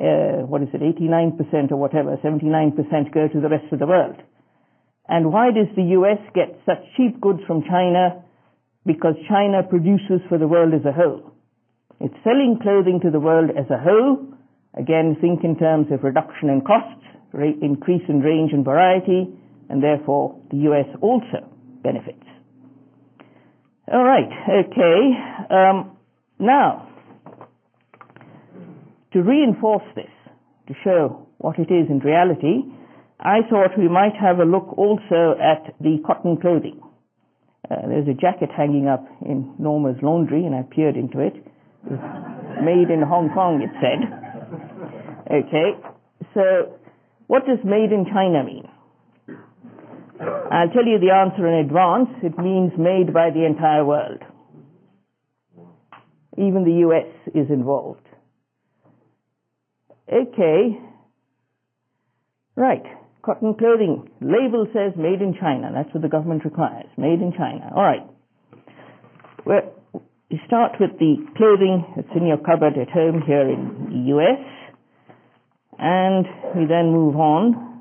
Uh, 0.00 0.48
what 0.48 0.62
is 0.62 0.68
it, 0.72 0.80
89% 0.80 1.70
or 1.70 1.76
whatever, 1.76 2.16
79% 2.24 2.72
go 3.12 3.28
to 3.28 3.40
the 3.40 3.48
rest 3.48 3.70
of 3.70 3.78
the 3.78 3.86
world. 3.86 4.16
And 5.08 5.30
why 5.30 5.50
does 5.52 5.68
the 5.76 5.92
US 6.00 6.18
get 6.34 6.58
such 6.64 6.80
cheap 6.96 7.20
goods 7.20 7.40
from 7.46 7.64
China? 7.68 8.24
Because 8.86 9.14
China 9.28 9.62
produces 9.62 10.24
for 10.28 10.38
the 10.38 10.48
world 10.48 10.72
as 10.72 10.86
a 10.86 10.92
whole. 10.92 11.30
It's 12.00 12.16
selling 12.24 12.58
clothing 12.62 13.00
to 13.04 13.10
the 13.10 13.20
world 13.20 13.50
as 13.50 13.68
a 13.68 13.78
whole. 13.78 14.24
Again, 14.72 15.18
think 15.20 15.44
in 15.44 15.58
terms 15.58 15.88
of 15.92 16.02
reduction 16.02 16.48
in 16.48 16.62
costs, 16.62 17.04
increase 17.60 18.02
in 18.08 18.20
range 18.20 18.52
and 18.52 18.64
variety, 18.64 19.28
and 19.68 19.82
therefore 19.82 20.40
the 20.50 20.64
US 20.72 20.88
also 21.02 21.44
benefits. 21.82 22.24
All 23.92 24.04
right, 24.04 24.30
okay. 24.48 25.10
Um, 25.50 25.98
now, 26.38 26.88
to 29.12 29.22
reinforce 29.22 29.84
this, 29.94 30.08
to 30.68 30.74
show 30.82 31.28
what 31.36 31.58
it 31.58 31.70
is 31.70 31.90
in 31.90 31.98
reality, 31.98 32.72
I 33.20 33.40
thought 33.50 33.76
we 33.76 33.88
might 33.88 34.16
have 34.18 34.38
a 34.38 34.44
look 34.44 34.78
also 34.78 35.34
at 35.38 35.74
the 35.78 35.98
cotton 36.06 36.38
clothing. 36.40 36.80
Uh, 37.70 37.86
there's 37.86 38.08
a 38.08 38.14
jacket 38.14 38.48
hanging 38.56 38.88
up 38.88 39.04
in 39.20 39.54
Norma's 39.58 40.00
laundry, 40.02 40.46
and 40.46 40.54
I 40.54 40.62
peered 40.62 40.96
into 40.96 41.20
it. 41.20 41.34
it 41.36 41.92
made 42.64 42.88
in 42.88 43.02
Hong 43.06 43.28
Kong, 43.34 43.60
it 43.60 43.76
said. 43.76 44.08
Okay, 45.30 45.72
so 46.32 46.78
what 47.26 47.44
does 47.44 47.58
made 47.62 47.92
in 47.92 48.06
China 48.10 48.42
mean? 48.42 48.71
I'll 50.22 50.70
tell 50.70 50.86
you 50.86 50.98
the 50.98 51.10
answer 51.10 51.46
in 51.46 51.64
advance. 51.64 52.08
It 52.22 52.38
means 52.38 52.72
made 52.78 53.12
by 53.12 53.30
the 53.30 53.44
entire 53.44 53.84
world. 53.84 54.22
Even 56.38 56.64
the 56.64 56.86
US 56.88 57.08
is 57.34 57.50
involved. 57.50 58.06
Okay. 60.08 60.78
Right. 62.56 62.84
Cotton 63.22 63.54
clothing. 63.54 64.10
Label 64.20 64.66
says 64.72 64.92
made 64.96 65.20
in 65.22 65.34
China. 65.40 65.70
That's 65.74 65.92
what 65.94 66.02
the 66.02 66.08
government 66.08 66.44
requires. 66.44 66.86
Made 66.96 67.20
in 67.20 67.32
China. 67.36 67.70
All 67.74 67.82
right. 67.82 68.06
Well, 69.44 69.72
you 70.28 70.38
start 70.46 70.72
with 70.80 70.98
the 70.98 71.16
clothing 71.36 71.84
that's 71.96 72.08
in 72.16 72.26
your 72.26 72.38
cupboard 72.38 72.78
at 72.78 72.90
home 72.90 73.22
here 73.26 73.48
in 73.48 73.88
the 73.90 74.16
US. 74.16 74.40
And 75.78 76.26
we 76.56 76.66
then 76.66 76.92
move 76.92 77.16
on 77.16 77.71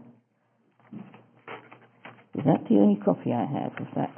is 2.35 2.45
that 2.45 2.63
the 2.69 2.75
only 2.75 2.99
copy 3.03 3.33
I 3.33 3.45
have 3.45 3.73
of 3.77 3.87
that? 3.95 4.15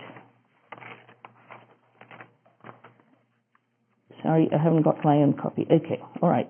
Sorry, 4.21 4.49
I 4.53 4.61
haven't 4.61 4.83
got 4.83 5.03
my 5.03 5.17
own 5.17 5.33
copy. 5.33 5.65
Okay, 5.69 5.99
all 6.21 6.29
right. 6.29 6.49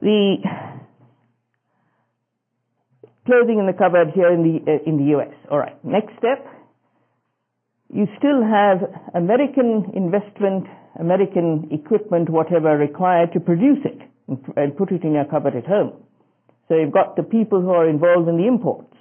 The 0.00 0.36
clothing 3.26 3.58
in 3.58 3.66
the 3.66 3.72
cupboard 3.72 4.12
here 4.14 4.32
in 4.32 4.42
the 4.42 4.72
uh, 4.72 4.88
in 4.88 4.96
the 4.98 5.10
U.S. 5.16 5.34
All 5.50 5.58
right. 5.58 5.76
Next 5.84 6.12
step. 6.18 6.46
You 7.92 8.06
still 8.16 8.42
have 8.42 8.78
American 9.14 9.92
investment, 9.94 10.66
American 10.98 11.68
equipment, 11.70 12.30
whatever 12.30 12.76
required 12.76 13.32
to 13.34 13.40
produce 13.40 13.84
it 13.84 14.00
and 14.56 14.76
put 14.76 14.92
it 14.92 15.02
in 15.02 15.12
your 15.12 15.26
cupboard 15.26 15.56
at 15.56 15.66
home. 15.66 15.92
So 16.68 16.76
you've 16.76 16.92
got 16.92 17.16
the 17.16 17.22
people 17.22 17.60
who 17.60 17.70
are 17.70 17.88
involved 17.88 18.28
in 18.28 18.38
the 18.38 18.46
imports 18.46 18.94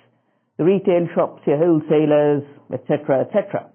the 0.61 0.65
retail 0.65 1.09
shops, 1.15 1.41
your 1.47 1.57
wholesalers, 1.57 2.43
etc., 2.71 3.25
etc. 3.25 3.65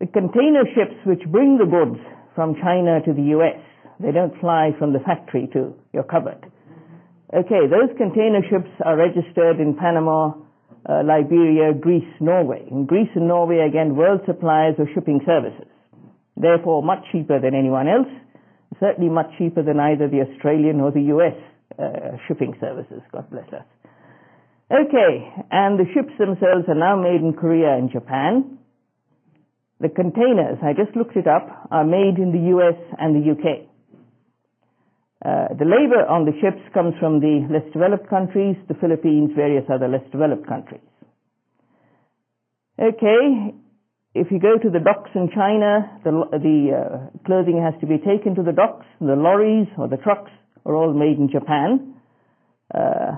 The 0.00 0.06
container 0.10 0.66
ships 0.74 0.98
which 1.06 1.22
bring 1.30 1.56
the 1.56 1.70
goods 1.70 2.02
from 2.34 2.56
China 2.60 2.98
to 3.06 3.12
the 3.14 3.38
US, 3.38 3.62
they 4.00 4.10
don't 4.10 4.34
fly 4.40 4.74
from 4.76 4.92
the 4.92 4.98
factory 4.98 5.48
to 5.52 5.74
your 5.94 6.02
cupboard. 6.02 6.42
Okay, 7.30 7.70
those 7.70 7.94
container 7.96 8.42
ships 8.50 8.70
are 8.84 8.96
registered 8.96 9.60
in 9.60 9.76
Panama, 9.78 10.34
uh, 10.88 11.02
Liberia, 11.06 11.74
Greece, 11.78 12.10
Norway. 12.18 12.66
In 12.68 12.84
Greece 12.86 13.10
and 13.14 13.28
Norway, 13.28 13.62
again, 13.68 13.94
world 13.94 14.22
suppliers 14.26 14.74
of 14.80 14.88
shipping 14.94 15.20
services. 15.24 15.70
Therefore, 16.36 16.82
much 16.82 17.04
cheaper 17.12 17.38
than 17.38 17.54
anyone 17.54 17.86
else. 17.86 18.10
Certainly 18.80 19.10
much 19.10 19.30
cheaper 19.38 19.62
than 19.62 19.78
either 19.78 20.08
the 20.08 20.26
Australian 20.26 20.80
or 20.80 20.90
the 20.90 21.14
US 21.14 21.38
uh, 21.78 22.16
shipping 22.26 22.54
services. 22.58 23.02
God 23.12 23.30
bless 23.30 23.46
us. 23.52 23.77
Okay, 24.70 25.32
and 25.50 25.80
the 25.80 25.88
ships 25.94 26.12
themselves 26.18 26.68
are 26.68 26.76
now 26.76 26.94
made 27.00 27.22
in 27.24 27.32
Korea 27.32 27.72
and 27.72 27.90
Japan. 27.90 28.58
The 29.80 29.88
containers, 29.88 30.58
I 30.62 30.74
just 30.74 30.94
looked 30.94 31.16
it 31.16 31.26
up, 31.26 31.48
are 31.70 31.84
made 31.84 32.18
in 32.20 32.32
the 32.32 32.52
US 32.52 32.76
and 32.98 33.16
the 33.16 33.32
UK. 33.32 33.64
Uh, 35.24 35.54
the 35.56 35.64
labor 35.64 36.04
on 36.04 36.26
the 36.26 36.36
ships 36.42 36.60
comes 36.74 36.92
from 37.00 37.20
the 37.20 37.48
less 37.48 37.64
developed 37.72 38.10
countries, 38.10 38.56
the 38.68 38.74
Philippines, 38.74 39.30
various 39.34 39.64
other 39.72 39.88
less 39.88 40.04
developed 40.12 40.46
countries. 40.46 40.84
Okay, 42.78 43.54
if 44.14 44.30
you 44.30 44.38
go 44.38 44.58
to 44.60 44.68
the 44.68 44.84
docks 44.84 45.10
in 45.14 45.30
China, 45.34 45.96
the, 46.04 46.12
the 46.38 46.58
uh, 46.76 47.18
clothing 47.24 47.56
has 47.56 47.72
to 47.80 47.86
be 47.86 47.96
taken 47.96 48.34
to 48.36 48.42
the 48.42 48.52
docks. 48.52 48.84
The 49.00 49.16
lorries 49.16 49.68
or 49.78 49.88
the 49.88 49.96
trucks 49.96 50.30
are 50.66 50.74
all 50.74 50.92
made 50.92 51.16
in 51.16 51.30
Japan. 51.32 51.94
Uh, 52.72 53.16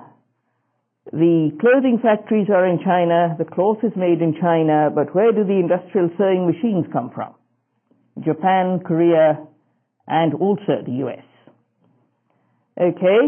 the 1.12 1.50
clothing 1.60 1.98
factories 2.00 2.46
are 2.54 2.66
in 2.66 2.78
China, 2.84 3.34
the 3.36 3.44
cloth 3.44 3.78
is 3.82 3.92
made 3.96 4.22
in 4.22 4.34
China, 4.40 4.90
but 4.94 5.14
where 5.14 5.32
do 5.32 5.42
the 5.42 5.58
industrial 5.58 6.08
sewing 6.16 6.46
machines 6.46 6.86
come 6.92 7.10
from? 7.10 7.34
Japan, 8.22 8.80
Korea, 8.86 9.42
and 10.06 10.34
also 10.34 10.82
the 10.86 11.02
US. 11.06 11.26
Okay, 12.80 13.22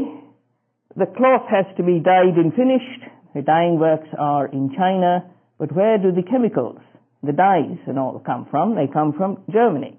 the 0.97 1.07
cloth 1.07 1.49
has 1.51 1.67
to 1.77 1.83
be 1.83 1.99
dyed 1.99 2.39
and 2.39 2.55
finished. 2.55 3.03
The 3.35 3.43
dyeing 3.43 3.81
works 3.81 4.09
are 4.19 4.47
in 4.47 4.71
China, 4.77 5.25
but 5.59 5.75
where 5.75 5.99
do 5.99 6.13
the 6.13 6.23
chemicals, 6.23 6.79
the 7.23 7.33
dyes 7.33 7.79
and 7.87 7.99
all 7.99 8.21
come 8.25 8.47
from? 8.51 8.77
They 8.77 8.87
come 8.93 9.13
from 9.13 9.43
Germany. 9.51 9.99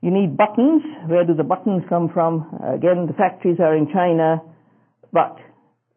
You 0.00 0.10
need 0.10 0.36
buttons. 0.36 0.82
Where 1.08 1.26
do 1.26 1.34
the 1.34 1.44
buttons 1.44 1.82
come 1.88 2.08
from? 2.12 2.44
Again, 2.60 3.06
the 3.06 3.14
factories 3.14 3.58
are 3.60 3.76
in 3.76 3.88
China, 3.92 4.40
but 5.12 5.36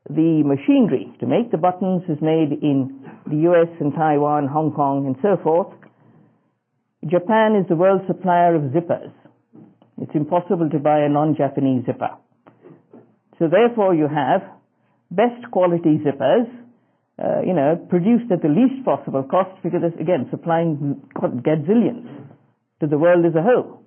the 0.09 0.43
machinery 0.43 1.11
to 1.19 1.25
make 1.25 1.51
the 1.51 1.57
buttons 1.57 2.03
is 2.07 2.17
made 2.21 2.63
in 2.63 3.03
the 3.27 3.47
US 3.51 3.67
and 3.79 3.93
Taiwan, 3.93 4.47
Hong 4.47 4.71
Kong, 4.71 5.05
and 5.05 5.15
so 5.21 5.41
forth. 5.43 5.73
Japan 7.05 7.55
is 7.55 7.67
the 7.67 7.75
world 7.75 8.01
supplier 8.07 8.55
of 8.55 8.71
zippers. 8.71 9.11
It's 10.01 10.13
impossible 10.13 10.69
to 10.69 10.79
buy 10.79 10.99
a 11.01 11.09
non-Japanese 11.09 11.85
zipper. 11.85 12.11
So 13.39 13.47
therefore 13.49 13.93
you 13.93 14.07
have 14.07 14.41
best 15.11 15.51
quality 15.51 15.99
zippers, 16.03 16.47
uh, 17.19 17.41
you 17.45 17.53
know, 17.53 17.75
produced 17.89 18.31
at 18.31 18.41
the 18.41 18.49
least 18.49 18.83
possible 18.85 19.23
cost 19.23 19.61
because 19.63 19.81
again, 19.99 20.27
supplying 20.31 21.01
gazillions 21.15 22.07
to 22.79 22.87
the 22.87 22.97
world 22.97 23.25
as 23.25 23.35
a 23.35 23.41
whole. 23.41 23.83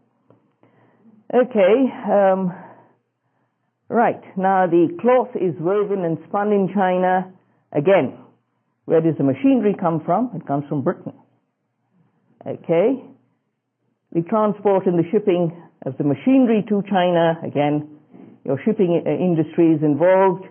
Okay, 1.32 1.86
um, 2.10 2.52
Right. 3.90 4.22
Now 4.38 4.68
the 4.70 4.86
cloth 5.02 5.34
is 5.34 5.58
woven 5.58 6.04
and 6.04 6.16
spun 6.28 6.52
in 6.52 6.70
China. 6.72 7.34
Again, 7.72 8.16
where 8.84 9.00
does 9.00 9.18
the 9.18 9.24
machinery 9.24 9.74
come 9.74 10.00
from? 10.06 10.30
It 10.36 10.46
comes 10.46 10.62
from 10.68 10.82
Britain. 10.82 11.12
Okay. 12.46 13.02
The 14.12 14.22
transport 14.30 14.86
and 14.86 14.96
the 14.96 15.10
shipping 15.10 15.50
of 15.84 15.98
the 15.98 16.04
machinery 16.04 16.64
to 16.68 16.82
China, 16.88 17.34
again, 17.44 17.98
your 18.44 18.60
shipping 18.64 19.02
uh, 19.04 19.10
industry 19.10 19.74
is 19.74 19.82
involved. 19.82 20.44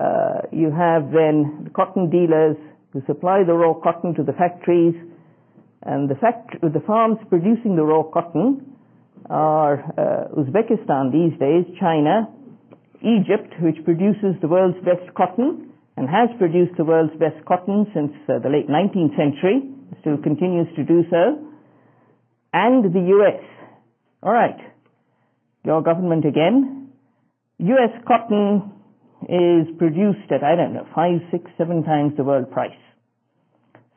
Uh, 0.00 0.50
you 0.50 0.72
have 0.74 1.12
then 1.14 1.62
the 1.62 1.70
cotton 1.70 2.10
dealers 2.10 2.56
who 2.92 3.02
supply 3.06 3.44
the 3.46 3.54
raw 3.54 3.74
cotton 3.74 4.16
to 4.16 4.24
the 4.24 4.32
factories. 4.32 4.94
And 5.82 6.10
the, 6.10 6.16
fact, 6.16 6.60
the 6.60 6.82
farms 6.84 7.18
producing 7.28 7.76
the 7.76 7.84
raw 7.84 8.02
cotton 8.02 8.74
are 9.30 9.78
uh, 9.96 10.34
Uzbekistan 10.40 11.12
these 11.12 11.38
days, 11.38 11.66
China, 11.78 12.33
Egypt, 13.04 13.52
which 13.60 13.84
produces 13.84 14.34
the 14.40 14.48
world's 14.48 14.80
best 14.80 15.04
cotton 15.14 15.70
and 15.96 16.08
has 16.08 16.28
produced 16.38 16.76
the 16.76 16.84
world's 16.84 17.14
best 17.20 17.38
cotton 17.46 17.86
since 17.94 18.12
uh, 18.28 18.40
the 18.40 18.48
late 18.48 18.68
19th 18.68 19.14
century, 19.14 19.62
still 20.00 20.16
continues 20.18 20.66
to 20.74 20.82
do 20.82 21.04
so, 21.10 21.38
and 22.52 22.92
the 22.92 23.04
US. 23.14 23.42
All 24.22 24.32
right, 24.32 24.58
your 25.64 25.82
government 25.82 26.24
again. 26.24 26.88
US 27.58 27.94
cotton 28.06 28.72
is 29.28 29.68
produced 29.78 30.30
at, 30.30 30.42
I 30.42 30.56
don't 30.56 30.74
know, 30.74 30.86
five, 30.94 31.20
six, 31.30 31.44
seven 31.56 31.84
times 31.84 32.14
the 32.16 32.24
world 32.24 32.50
price. 32.50 32.72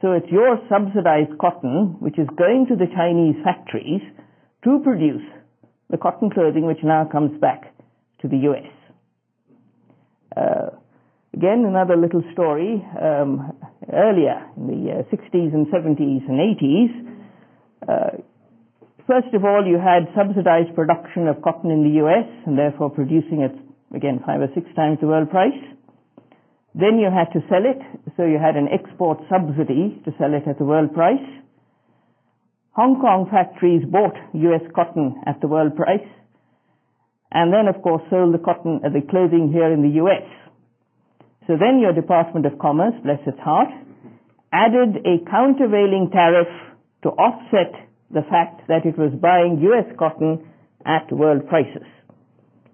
So 0.01 0.11
it's 0.11 0.29
your 0.29 0.59
subsidized 0.69 1.39
cotton 1.39 1.97
which 1.99 2.19
is 2.19 2.27
going 2.37 2.67
to 2.69 2.75
the 2.75 2.85
Chinese 2.93 3.35
factories 3.43 4.01
to 4.63 4.79
produce 4.83 5.25
the 5.89 5.97
cotton 5.97 6.29
clothing 6.29 6.67
which 6.67 6.83
now 6.83 7.09
comes 7.11 7.39
back 7.41 7.73
to 8.21 8.27
the 8.27 8.37
US. 8.49 8.76
Uh, 10.37 10.69
again, 11.33 11.65
another 11.65 11.97
little 11.97 12.21
story. 12.33 12.77
Um, 12.93 13.57
earlier 13.91 14.45
in 14.57 14.67
the 14.69 15.01
uh, 15.01 15.09
60s 15.09 15.53
and 15.53 15.65
70s 15.67 16.21
and 16.29 16.37
80s, 16.37 16.93
uh, 17.87 18.17
first 19.07 19.33
of 19.33 19.43
all, 19.43 19.65
you 19.65 19.79
had 19.81 20.05
subsidized 20.13 20.75
production 20.75 21.27
of 21.27 21.41
cotton 21.41 21.71
in 21.71 21.81
the 21.81 22.05
US 22.05 22.29
and 22.45 22.57
therefore 22.57 22.89
producing 22.89 23.41
it, 23.41 23.55
again, 23.95 24.21
five 24.25 24.41
or 24.41 24.49
six 24.53 24.67
times 24.75 24.99
the 25.01 25.07
world 25.07 25.31
price. 25.31 25.57
Then 26.75 26.99
you 26.99 27.09
had 27.09 27.33
to 27.33 27.41
sell 27.49 27.65
it, 27.65 27.81
so 28.15 28.25
you 28.25 28.37
had 28.37 28.55
an 28.55 28.69
export 28.69 29.17
subsidy 29.29 29.97
to 30.05 30.13
sell 30.19 30.35
it 30.37 30.47
at 30.47 30.59
the 30.59 30.65
world 30.65 30.93
price. 30.93 31.25
Hong 32.77 33.01
Kong 33.01 33.25
factories 33.31 33.81
bought 33.89 34.13
US 34.33 34.61
cotton 34.75 35.17
at 35.25 35.41
the 35.41 35.47
world 35.47 35.75
price, 35.75 36.05
and 37.31 37.53
then 37.53 37.67
of 37.67 37.81
course 37.81 38.01
sold 38.09 38.33
the 38.33 38.39
cotton, 38.39 38.81
uh, 38.83 38.89
the 38.89 39.01
clothing 39.09 39.51
here 39.51 39.71
in 39.71 39.81
the 39.81 39.99
US. 40.03 40.27
So 41.47 41.55
then 41.59 41.79
your 41.79 41.93
Department 41.93 42.45
of 42.45 42.59
Commerce, 42.59 42.93
bless 43.03 43.19
its 43.25 43.39
heart, 43.39 43.69
added 44.51 45.03
a 45.05 45.23
countervailing 45.29 46.09
tariff 46.11 46.51
to 47.03 47.09
offset 47.09 47.73
the 48.11 48.23
fact 48.29 48.67
that 48.67 48.85
it 48.85 48.97
was 48.97 49.11
buying 49.21 49.59
US 49.63 49.87
cotton 49.97 50.43
at 50.85 51.11
world 51.11 51.47
prices. 51.47 51.87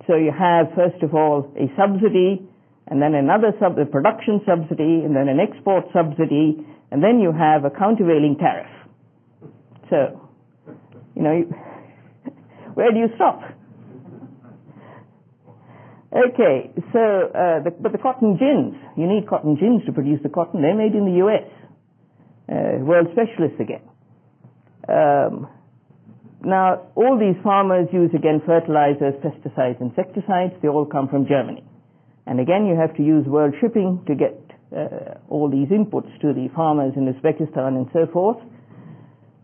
So 0.07 0.15
you 0.15 0.31
have, 0.31 0.73
first 0.75 1.01
of 1.01 1.15
all, 1.15 1.51
a 1.55 1.69
subsidy 1.77 2.47
and 2.87 3.01
then 3.01 3.15
another 3.15 3.53
sub, 3.59 3.79
a 3.79 3.85
production 3.85 4.41
subsidy, 4.45 5.01
and 5.05 5.15
then 5.15 5.29
an 5.29 5.39
export 5.39 5.85
subsidy, 5.93 6.59
and 6.91 7.01
then 7.01 7.19
you 7.19 7.31
have 7.31 7.63
a 7.63 7.69
countervailing 7.69 8.37
tariff. 8.37 8.69
So, 9.89 10.29
you 11.15 11.23
know, 11.23 11.43
where 12.73 12.91
do 12.91 12.99
you 12.99 13.07
stop? 13.15 13.41
Okay, 16.13 16.69
so, 16.93 17.01
uh, 17.33 17.65
the, 17.65 17.73
but 17.73 17.91
the 17.91 17.97
cotton 17.97 18.37
gins, 18.37 18.77
you 18.95 19.09
need 19.09 19.27
cotton 19.27 19.57
gins 19.57 19.81
to 19.87 19.91
produce 19.91 20.21
the 20.21 20.29
cotton, 20.29 20.61
they're 20.61 20.77
made 20.77 20.93
in 20.93 21.09
the 21.09 21.25
US. 21.25 21.49
Uh, 22.45 22.85
world 22.85 23.07
specialists 23.17 23.57
again. 23.57 23.81
Um, 24.85 25.49
now, 26.45 26.91
all 26.93 27.17
these 27.17 27.41
farmers 27.41 27.87
use 27.91 28.11
again 28.13 28.43
fertilizers, 28.45 29.15
pesticides, 29.25 29.81
insecticides, 29.81 30.53
they 30.61 30.67
all 30.67 30.85
come 30.85 31.07
from 31.09 31.25
Germany. 31.25 31.63
And 32.27 32.39
again, 32.39 32.67
you 32.67 32.77
have 32.77 32.95
to 32.97 33.03
use 33.03 33.25
world 33.25 33.55
shipping 33.59 34.03
to 34.05 34.13
get 34.13 34.37
uh, 34.69 35.17
all 35.29 35.49
these 35.49 35.69
inputs 35.73 36.13
to 36.21 36.29
the 36.29 36.45
farmers 36.53 36.93
in 36.95 37.09
Uzbekistan 37.09 37.73
and 37.73 37.87
so 37.91 38.05
forth. 38.11 38.37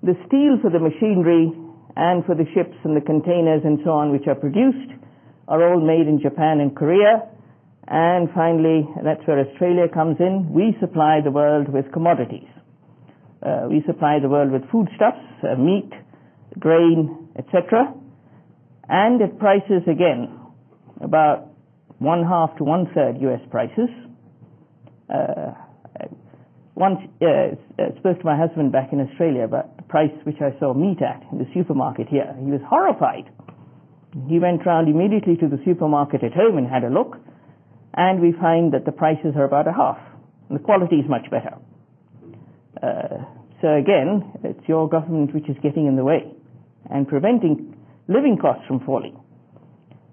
The 0.04 0.14
steel 0.28 0.62
for 0.62 0.70
the 0.70 0.80
machinery 0.80 1.50
and 1.96 2.24
for 2.26 2.36
the 2.36 2.46
ships 2.54 2.78
and 2.84 2.96
the 2.96 3.02
containers 3.02 3.64
and 3.66 3.80
so 3.84 3.90
on 3.90 4.12
which 4.12 4.28
are 4.28 4.36
produced 4.36 4.99
are 5.50 5.68
all 5.68 5.82
made 5.82 6.08
in 6.08 6.22
Japan 6.22 6.62
and 6.62 6.76
Korea. 6.76 7.28
And 7.88 8.30
finally, 8.36 8.88
that's 9.04 9.26
where 9.26 9.40
Australia 9.40 9.90
comes 9.92 10.18
in. 10.20 10.54
We 10.54 10.78
supply 10.80 11.22
the 11.24 11.32
world 11.32 11.74
with 11.74 11.92
commodities. 11.92 12.48
Uh, 13.42 13.66
we 13.68 13.82
supply 13.88 14.20
the 14.22 14.30
world 14.30 14.52
with 14.52 14.62
foodstuffs, 14.70 15.26
uh, 15.42 15.56
meat, 15.58 15.90
grain, 16.60 17.30
etc. 17.36 17.92
And 18.88 19.22
at 19.22 19.40
prices 19.40 19.82
again 19.90 20.30
about 21.02 21.48
one 21.98 22.24
half 22.24 22.56
to 22.58 22.64
one 22.64 22.86
third 22.94 23.18
US 23.22 23.42
prices. 23.50 23.90
Uh, 25.10 25.54
once 26.76 27.00
uh, 27.22 27.56
spoke 27.98 28.20
to 28.20 28.26
my 28.26 28.38
husband 28.38 28.72
back 28.72 28.94
in 28.94 29.02
Australia 29.02 29.44
about 29.44 29.76
the 29.78 29.84
price 29.84 30.14
which 30.24 30.38
I 30.40 30.58
saw 30.60 30.74
meat 30.74 31.02
at 31.02 31.24
in 31.32 31.40
the 31.40 31.48
supermarket 31.54 32.08
here. 32.08 32.34
He 32.40 32.52
was 32.52 32.62
horrified. 32.70 33.26
He 34.28 34.40
went 34.40 34.66
round 34.66 34.90
immediately 34.90 35.36
to 35.38 35.48
the 35.48 35.62
supermarket 35.66 36.24
at 36.24 36.34
home 36.34 36.58
and 36.58 36.68
had 36.68 36.84
a 36.84 36.90
look, 36.90 37.18
and 37.94 38.22
we 38.22 38.34
find 38.34 38.74
that 38.74 38.86
the 38.86 38.92
prices 38.92 39.34
are 39.36 39.46
about 39.46 39.68
a 39.68 39.74
half. 39.74 40.00
And 40.50 40.60
the 40.60 40.64
quality 40.64 40.98
is 40.98 41.10
much 41.10 41.30
better. 41.30 41.58
Uh, 42.82 43.26
so 43.62 43.68
again, 43.76 44.32
it's 44.44 44.68
your 44.68 44.90
government 44.90 45.34
which 45.34 45.50
is 45.50 45.58
getting 45.62 45.86
in 45.86 45.96
the 45.96 46.04
way 46.04 46.32
and 46.90 47.08
preventing 47.08 47.76
living 48.08 48.38
costs 48.42 48.64
from 48.68 48.80
falling. 48.86 49.20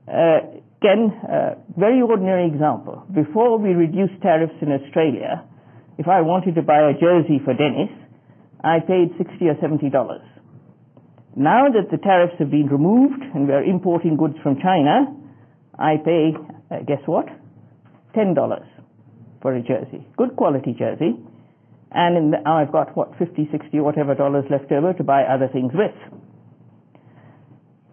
Uh, 0.06 0.60
again, 0.82 1.12
uh, 1.24 1.54
very 1.76 2.02
ordinary 2.02 2.46
example. 2.46 3.04
Before 3.14 3.58
we 3.58 3.70
reduced 3.70 4.20
tariffs 4.20 4.54
in 4.60 4.72
Australia, 4.72 5.44
if 5.98 6.06
I 6.08 6.20
wanted 6.20 6.54
to 6.56 6.62
buy 6.62 6.90
a 6.90 6.92
jersey 6.92 7.40
for 7.44 7.54
Dennis, 7.54 7.90
I 8.62 8.80
paid 8.80 9.16
60 9.16 9.48
or 9.48 9.56
70 9.60 9.90
dollars. 9.90 10.22
Now 11.36 11.68
that 11.68 11.90
the 11.90 11.98
tariffs 11.98 12.32
have 12.38 12.50
been 12.50 12.66
removed 12.66 13.20
and 13.34 13.46
we're 13.46 13.62
importing 13.62 14.16
goods 14.16 14.36
from 14.42 14.56
China, 14.56 15.12
I 15.78 16.00
pay, 16.02 16.32
uh, 16.72 16.80
guess 16.88 17.04
what? 17.04 17.26
$10 18.16 18.34
for 19.42 19.54
a 19.54 19.60
jersey. 19.60 20.06
Good 20.16 20.34
quality 20.36 20.74
jersey. 20.78 21.12
And 21.92 22.32
the, 22.32 22.38
I've 22.48 22.72
got, 22.72 22.96
what, 22.96 23.12
50, 23.18 23.48
60, 23.52 23.80
whatever 23.80 24.14
dollars 24.14 24.46
left 24.50 24.72
over 24.72 24.94
to 24.94 25.04
buy 25.04 25.24
other 25.24 25.48
things 25.52 25.72
with. 25.74 25.92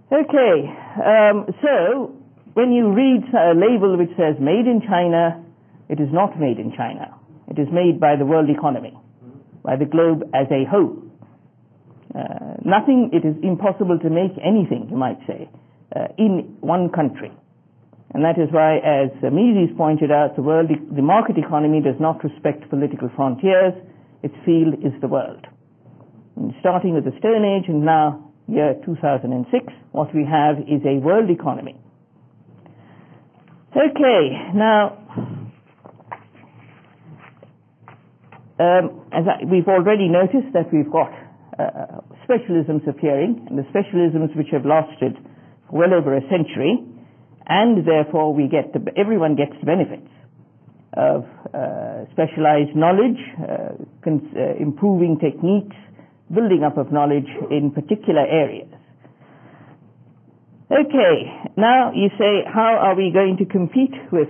Okay, 0.08 0.56
um, 1.04 1.46
so 1.62 2.16
when 2.54 2.72
you 2.72 2.94
read 2.94 3.24
a 3.34 3.52
label 3.58 3.98
which 3.98 4.16
says 4.16 4.40
made 4.40 4.68
in 4.72 4.82
China, 4.88 5.44
it 5.90 6.00
is 6.00 6.10
not 6.14 6.40
made 6.40 6.60
in 6.60 6.72
China. 6.78 7.14
It 7.50 7.60
is 7.60 7.68
made 7.74 8.00
by 8.00 8.16
the 8.16 8.26
world 8.26 8.50
economy, 8.50 8.94
by 9.64 9.76
the 9.76 9.86
globe 9.86 10.24
as 10.34 10.48
a 10.50 10.64
whole. 10.70 11.04
Uh, 12.14 12.62
nothing, 12.64 13.10
it 13.12 13.26
is 13.26 13.36
impossible 13.42 13.98
to 14.00 14.10
make 14.10 14.32
anything, 14.40 14.88
you 14.90 14.98
might 14.98 15.18
say, 15.26 15.50
uh, 15.96 16.08
in 16.18 16.56
one 16.62 16.90
country. 16.90 17.32
And 18.14 18.24
that 18.24 18.38
is 18.38 18.54
why, 18.54 18.78
as 18.78 19.10
Mises 19.24 19.76
pointed 19.76 20.12
out, 20.12 20.36
the, 20.36 20.44
world, 20.44 20.70
the 20.70 21.02
market 21.02 21.38
economy 21.38 21.82
does 21.82 21.98
not 22.00 22.24
respect 22.24 22.70
political 22.70 23.10
frontiers. 23.16 23.74
Its 24.22 24.36
field 24.46 24.76
is 24.86 24.94
the 25.02 25.08
world. 25.08 25.46
And 26.36 26.54
starting 26.60 26.94
with 26.94 27.06
the 27.06 27.18
Stone 27.18 27.44
Age 27.44 27.66
and 27.68 27.84
now 27.84 28.32
year 28.48 28.76
2006, 28.86 29.74
what 29.92 30.14
we 30.14 30.26
have 30.30 30.60
is 30.70 30.86
a 30.86 31.02
world 31.02 31.30
economy 31.30 31.80
Okay, 33.76 34.52
now, 34.54 35.00
um, 38.60 39.02
as 39.12 39.24
I, 39.26 39.46
we've 39.50 39.68
already 39.68 40.10
noticed 40.10 40.54
that 40.54 40.72
we've 40.72 40.92
got 40.92 41.10
uh, 41.60 42.02
specialisms 42.28 42.88
appearing, 42.88 43.46
and 43.50 43.58
the 43.58 43.64
specialisms 43.70 44.36
which 44.36 44.48
have 44.52 44.66
lasted 44.66 45.18
well 45.72 45.94
over 45.94 46.16
a 46.16 46.22
century, 46.30 46.80
and 47.48 47.86
therefore 47.86 48.34
we 48.34 48.48
get 48.48 48.74
the, 48.74 48.80
everyone 48.98 49.36
gets 49.36 49.54
the 49.60 49.66
benefits 49.66 50.08
of 50.96 51.26
uh, 51.54 52.06
specialized 52.14 52.76
knowledge, 52.76 53.18
uh, 53.42 53.74
uh, 54.06 54.56
improving 54.60 55.18
techniques, 55.20 55.76
building 56.34 56.64
up 56.64 56.78
of 56.78 56.92
knowledge 56.92 57.28
in 57.50 57.72
particular 57.72 58.22
areas. 58.26 58.70
Okay, 60.72 61.16
now 61.58 61.92
you 61.94 62.10
say, 62.18 62.42
how 62.52 62.78
are 62.80 62.96
we 62.96 63.12
going 63.14 63.38
to 63.38 63.46
compete 63.46 63.94
with 64.12 64.30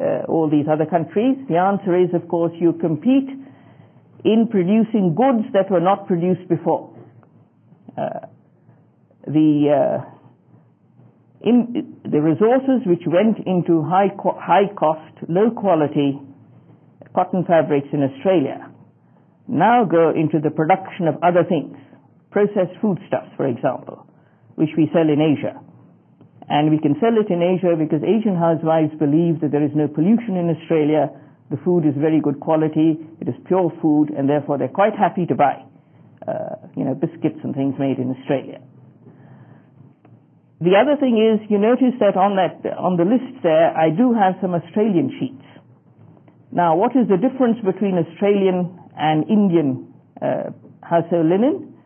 uh, 0.00 0.24
all 0.28 0.48
these 0.48 0.66
other 0.70 0.86
countries? 0.86 1.36
The 1.48 1.56
answer 1.56 1.98
is, 1.98 2.08
of 2.14 2.28
course, 2.28 2.52
you 2.60 2.72
compete 2.74 3.28
in 4.24 4.48
producing 4.50 5.14
goods 5.14 5.46
that 5.52 5.70
were 5.70 5.80
not 5.80 6.06
produced 6.06 6.48
before. 6.48 6.92
Uh, 7.96 8.26
the 9.26 9.70
uh, 9.70 10.04
in, 11.42 11.96
the 12.04 12.20
resources 12.20 12.86
which 12.86 13.02
went 13.06 13.38
into 13.46 13.82
high 13.82 14.08
co- 14.16 14.38
high 14.38 14.72
cost, 14.76 15.14
low 15.28 15.50
quality 15.50 16.18
cotton 17.14 17.44
fabrics 17.46 17.88
in 17.92 18.02
Australia 18.02 18.70
now 19.48 19.86
go 19.86 20.10
into 20.10 20.42
the 20.42 20.50
production 20.50 21.06
of 21.06 21.14
other 21.22 21.46
things, 21.46 21.78
processed 22.30 22.74
foodstuffs, 22.82 23.30
for 23.36 23.46
example, 23.46 24.06
which 24.56 24.70
we 24.76 24.90
sell 24.92 25.06
in 25.06 25.22
Asia. 25.22 25.54
And 26.48 26.70
we 26.70 26.78
can 26.78 26.94
sell 27.00 27.14
it 27.14 27.30
in 27.30 27.42
Asia 27.42 27.74
because 27.78 28.02
Asian 28.02 28.34
housewives 28.34 28.94
believe 28.98 29.40
that 29.42 29.50
there 29.50 29.64
is 29.64 29.74
no 29.74 29.88
pollution 29.88 30.38
in 30.38 30.50
Australia. 30.50 31.10
The 31.50 31.58
food 31.64 31.86
is 31.86 31.94
very 31.96 32.20
good 32.20 32.40
quality. 32.40 32.98
It 33.20 33.28
is 33.28 33.34
pure 33.46 33.70
food 33.80 34.10
and 34.10 34.28
therefore 34.28 34.58
they're 34.58 34.68
quite 34.68 34.94
happy 34.98 35.26
to 35.26 35.34
buy 35.34 35.62
uh, 36.26 36.56
you 36.76 36.84
know, 36.84 36.94
biscuits 36.94 37.38
and 37.44 37.54
things 37.54 37.74
made 37.78 37.98
in 37.98 38.10
Australia. 38.18 38.58
The 40.58 40.72
other 40.74 40.96
thing 40.98 41.20
is, 41.20 41.38
you 41.50 41.58
notice 41.58 41.94
that 42.00 42.16
on 42.16 42.34
that 42.40 42.64
on 42.80 42.96
the 42.96 43.04
list 43.04 43.44
there, 43.44 43.76
I 43.76 43.92
do 43.92 44.16
have 44.16 44.40
some 44.40 44.54
Australian 44.56 45.12
sheets. 45.20 45.44
Now, 46.50 46.74
what 46.76 46.96
is 46.96 47.06
the 47.12 47.20
difference 47.20 47.60
between 47.60 48.00
Australian 48.00 48.72
and 48.96 49.28
Indian 49.28 49.92
uh, 50.16 50.56
household 50.80 51.28
linen? 51.28 51.76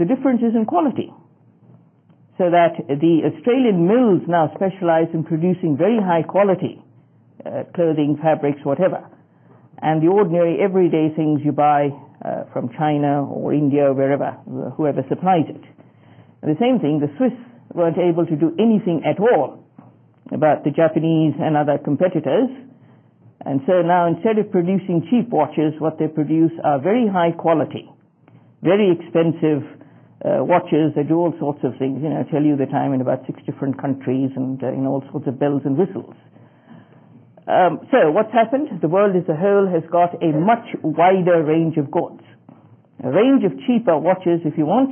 The 0.00 0.08
difference 0.08 0.40
is 0.40 0.56
in 0.56 0.64
quality. 0.64 1.12
So 2.40 2.48
that 2.48 2.80
the 2.88 3.28
Australian 3.28 3.84
mills 3.84 4.24
now 4.26 4.48
specialize 4.56 5.12
in 5.12 5.24
producing 5.24 5.76
very 5.76 6.00
high 6.00 6.24
quality 6.24 6.80
uh, 7.46 7.64
clothing, 7.74 8.18
fabrics, 8.20 8.58
whatever. 8.64 9.06
And 9.80 10.02
the 10.02 10.08
ordinary 10.08 10.58
everyday 10.60 11.14
things 11.14 11.40
you 11.44 11.52
buy 11.52 11.88
uh, 12.24 12.44
from 12.52 12.70
China 12.76 13.22
or 13.24 13.54
India 13.54 13.84
or 13.86 13.94
wherever, 13.94 14.32
whoever 14.76 15.04
supplies 15.08 15.46
it. 15.48 15.62
And 16.42 16.50
the 16.50 16.58
same 16.58 16.80
thing, 16.80 16.98
the 16.98 17.12
Swiss 17.16 17.36
weren't 17.74 17.98
able 17.98 18.26
to 18.26 18.36
do 18.36 18.56
anything 18.58 19.02
at 19.04 19.20
all 19.20 19.62
about 20.32 20.64
the 20.64 20.70
Japanese 20.70 21.34
and 21.38 21.56
other 21.56 21.78
competitors. 21.78 22.50
And 23.44 23.60
so 23.66 23.82
now 23.82 24.08
instead 24.08 24.38
of 24.38 24.50
producing 24.50 25.06
cheap 25.10 25.30
watches, 25.30 25.74
what 25.78 25.98
they 25.98 26.08
produce 26.08 26.52
are 26.64 26.80
very 26.80 27.06
high 27.06 27.30
quality, 27.30 27.86
very 28.62 28.90
expensive 28.90 29.62
uh, 30.24 30.42
watches 30.42 30.96
that 30.96 31.06
do 31.06 31.14
all 31.14 31.34
sorts 31.38 31.60
of 31.62 31.76
things, 31.78 32.00
you 32.02 32.08
know, 32.08 32.24
tell 32.32 32.42
you 32.42 32.56
the 32.56 32.66
time 32.66 32.92
in 32.94 33.00
about 33.00 33.22
six 33.26 33.38
different 33.44 33.78
countries 33.80 34.30
and 34.34 34.58
uh, 34.64 34.70
know, 34.72 34.98
all 34.98 35.04
sorts 35.12 35.28
of 35.28 35.38
bells 35.38 35.62
and 35.64 35.76
whistles. 35.76 36.16
Um, 37.46 37.86
so 37.94 38.10
what's 38.10 38.32
happened? 38.32 38.82
The 38.82 38.88
world 38.88 39.14
as 39.14 39.22
a 39.30 39.36
whole 39.38 39.70
has 39.70 39.86
got 39.90 40.18
a 40.18 40.34
much 40.34 40.66
wider 40.82 41.46
range 41.46 41.78
of 41.78 41.90
goods. 41.90 42.22
A 43.04 43.10
range 43.10 43.44
of 43.44 43.54
cheaper 43.66 43.96
watches 43.96 44.42
if 44.42 44.58
you 44.58 44.66
want, 44.66 44.90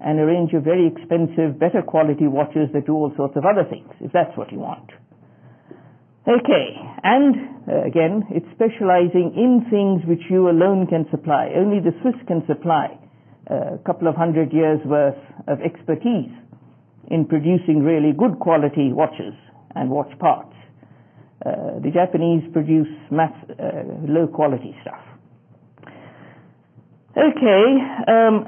and 0.00 0.18
a 0.18 0.26
range 0.26 0.50
of 0.52 0.64
very 0.64 0.90
expensive, 0.90 1.58
better 1.58 1.82
quality 1.86 2.26
watches 2.26 2.68
that 2.74 2.86
do 2.86 2.94
all 2.94 3.12
sorts 3.16 3.36
of 3.36 3.44
other 3.44 3.62
things, 3.68 3.88
if 4.00 4.10
that's 4.10 4.36
what 4.36 4.50
you 4.50 4.58
want. 4.58 4.90
Okay, 6.26 6.74
and 7.04 7.70
uh, 7.70 7.86
again, 7.86 8.26
it's 8.34 8.50
specializing 8.50 9.30
in 9.38 9.62
things 9.70 10.02
which 10.10 10.26
you 10.28 10.50
alone 10.50 10.88
can 10.90 11.06
supply. 11.12 11.54
Only 11.54 11.78
the 11.78 11.94
Swiss 12.02 12.18
can 12.26 12.42
supply 12.48 12.98
a 13.46 13.78
couple 13.86 14.08
of 14.08 14.16
hundred 14.16 14.52
years 14.52 14.80
worth 14.84 15.22
of 15.46 15.60
expertise 15.62 16.34
in 17.06 17.26
producing 17.26 17.84
really 17.84 18.10
good 18.10 18.40
quality 18.40 18.90
watches 18.92 19.34
and 19.76 19.88
watch 19.88 20.10
parts. 20.18 20.55
Uh, 21.44 21.78
the 21.84 21.90
Japanese 21.92 22.42
produce 22.52 22.88
mass, 23.10 23.32
uh, 23.50 23.84
low 24.08 24.26
quality 24.26 24.74
stuff. 24.82 25.00
Okay, 27.16 27.64
um, 28.08 28.44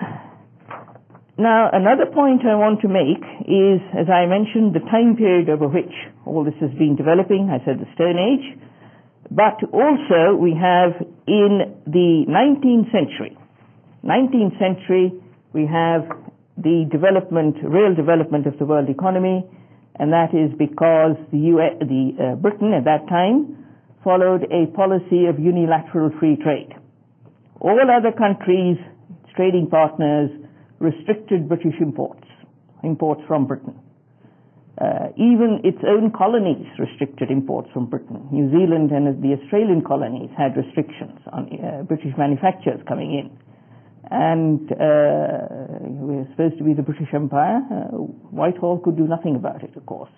now, 1.39 1.71
another 1.73 2.11
point 2.11 2.43
I 2.43 2.59
want 2.59 2.83
to 2.83 2.89
make 2.91 3.23
is, 3.47 3.79
as 3.95 4.11
I 4.11 4.27
mentioned, 4.27 4.75
the 4.75 4.83
time 4.91 5.15
period 5.15 5.49
over 5.49 5.71
which 5.71 5.95
all 6.27 6.43
this 6.43 6.59
has 6.59 6.75
been 6.75 6.97
developing. 6.99 7.47
I 7.47 7.63
said 7.65 7.79
the 7.79 7.87
Stone 7.95 8.19
Age. 8.19 8.59
But 9.31 9.63
also 9.71 10.35
we 10.35 10.51
have 10.59 10.99
in 11.31 11.79
the 11.87 12.27
19th 12.27 12.91
century, 12.91 13.39
19th 14.03 14.59
century, 14.59 15.13
we 15.53 15.63
have 15.71 16.11
the 16.57 16.91
development, 16.91 17.55
real 17.63 17.95
development 17.95 18.47
of 18.47 18.59
the 18.59 18.67
world 18.67 18.89
economy, 18.89 19.47
and 19.99 20.13
that 20.13 20.31
is 20.33 20.51
because 20.59 21.17
the, 21.33 21.53
US, 21.59 21.75
the 21.81 22.15
uh, 22.15 22.35
Britain 22.37 22.73
at 22.73 22.85
that 22.85 23.09
time 23.09 23.59
followed 24.05 24.47
a 24.51 24.71
policy 24.75 25.27
of 25.27 25.39
unilateral 25.39 26.11
free 26.19 26.37
trade. 26.37 26.71
All 27.61 27.79
other 27.83 28.15
countries, 28.17 28.79
trading 29.35 29.69
partners, 29.71 30.31
restricted 30.79 31.49
British 31.49 31.75
imports, 31.81 32.27
imports 32.85 33.21
from 33.27 33.47
Britain. 33.47 33.75
Uh, 34.79 35.11
even 35.17 35.59
its 35.65 35.79
own 35.83 36.13
colonies 36.17 36.67
restricted 36.79 37.33
imports 37.33 37.69
from 37.75 37.87
Britain. 37.87 38.29
New 38.31 38.49
Zealand 38.51 38.93
and 38.93 39.21
the 39.21 39.35
Australian 39.43 39.83
colonies 39.83 40.31
had 40.39 40.57
restrictions 40.57 41.19
on 41.33 41.51
uh, 41.59 41.83
British 41.83 42.15
manufacturers 42.17 42.79
coming 42.87 43.11
in. 43.19 43.48
And 44.11 44.71
uh, 44.73 45.83
we 45.83 46.17
were 46.17 46.29
supposed 46.31 46.59
to 46.59 46.65
be 46.65 46.73
the 46.75 46.83
British 46.83 47.09
Empire. 47.13 47.61
Uh, 47.71 47.97
Whitehall 48.31 48.79
could 48.79 48.97
do 48.97 49.07
nothing 49.07 49.37
about 49.37 49.63
it, 49.63 49.77
of 49.77 49.85
course, 49.87 50.13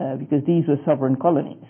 uh, 0.00 0.16
because 0.16 0.42
these 0.46 0.64
were 0.68 0.78
sovereign 0.84 1.16
colonies. 1.16 1.64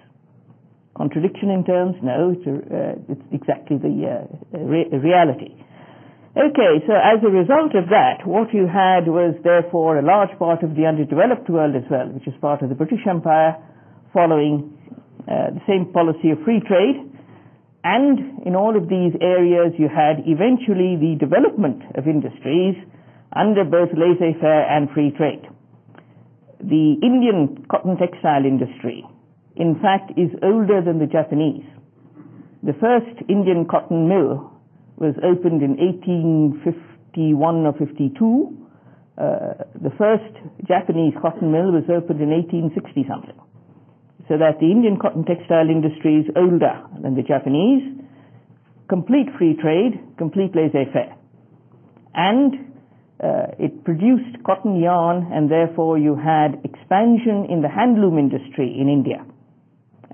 Contradiction 0.96 1.50
in 1.50 1.64
terms? 1.64 1.96
No, 2.02 2.36
it's, 2.36 2.46
uh, 2.46 3.12
it's 3.12 3.26
exactly 3.32 3.78
the 3.78 4.28
re- 4.52 4.88
reality. 4.92 5.56
Okay, 6.32 6.80
so 6.88 6.96
as 6.96 7.20
a 7.20 7.28
result 7.28 7.76
of 7.76 7.92
that, 7.92 8.24
what 8.24 8.48
you 8.56 8.64
had 8.64 9.04
was 9.04 9.36
therefore 9.44 9.98
a 9.98 10.02
large 10.02 10.32
part 10.38 10.62
of 10.64 10.72
the 10.72 10.88
underdeveloped 10.88 11.44
world 11.50 11.76
as 11.76 11.84
well, 11.92 12.08
which 12.08 12.24
is 12.26 12.32
part 12.40 12.62
of 12.62 12.70
the 12.70 12.74
British 12.74 13.04
Empire, 13.04 13.60
following 14.16 14.72
uh, 15.28 15.52
the 15.52 15.60
same 15.68 15.92
policy 15.92 16.32
of 16.32 16.40
free 16.40 16.64
trade. 16.64 17.11
And 17.84 18.46
in 18.46 18.54
all 18.54 18.76
of 18.76 18.88
these 18.88 19.12
areas, 19.20 19.74
you 19.78 19.88
had 19.88 20.22
eventually 20.26 20.94
the 20.94 21.16
development 21.18 21.82
of 21.96 22.06
industries 22.06 22.76
under 23.34 23.64
both 23.64 23.90
laissez-faire 23.90 24.70
and 24.70 24.88
free 24.90 25.10
trade. 25.16 25.42
The 26.60 26.94
Indian 27.02 27.66
cotton 27.68 27.96
textile 27.98 28.46
industry, 28.46 29.04
in 29.56 29.74
fact, 29.82 30.12
is 30.16 30.30
older 30.42 30.80
than 30.80 31.00
the 31.00 31.10
Japanese. 31.10 31.66
The 32.62 32.74
first 32.78 33.18
Indian 33.28 33.66
cotton 33.66 34.06
mill 34.08 34.52
was 34.96 35.18
opened 35.18 35.62
in 35.62 35.74
1851 35.82 37.66
or 37.66 37.72
52. 37.72 38.58
Uh, 39.18 39.66
the 39.82 39.90
first 39.98 40.30
Japanese 40.68 41.14
cotton 41.20 41.50
mill 41.50 41.72
was 41.74 41.82
opened 41.90 42.22
in 42.22 42.30
1860 42.30 43.04
something. 43.10 43.34
So 44.28 44.38
that 44.38 44.60
the 44.60 44.70
Indian 44.70 44.98
cotton 45.00 45.24
textile 45.24 45.68
industry 45.68 46.22
is 46.22 46.26
older 46.36 46.82
than 47.02 47.14
the 47.14 47.22
Japanese. 47.22 47.82
Complete 48.88 49.28
free 49.38 49.56
trade, 49.60 49.98
complete 50.18 50.54
laissez-faire. 50.54 51.16
And 52.14 52.72
uh, 53.22 53.54
it 53.58 53.84
produced 53.84 54.42
cotton 54.44 54.80
yarn 54.80 55.30
and 55.32 55.50
therefore 55.50 55.98
you 55.98 56.16
had 56.16 56.58
expansion 56.64 57.46
in 57.48 57.62
the 57.62 57.68
handloom 57.68 58.18
industry 58.18 58.76
in 58.78 58.88
India. 58.88 59.24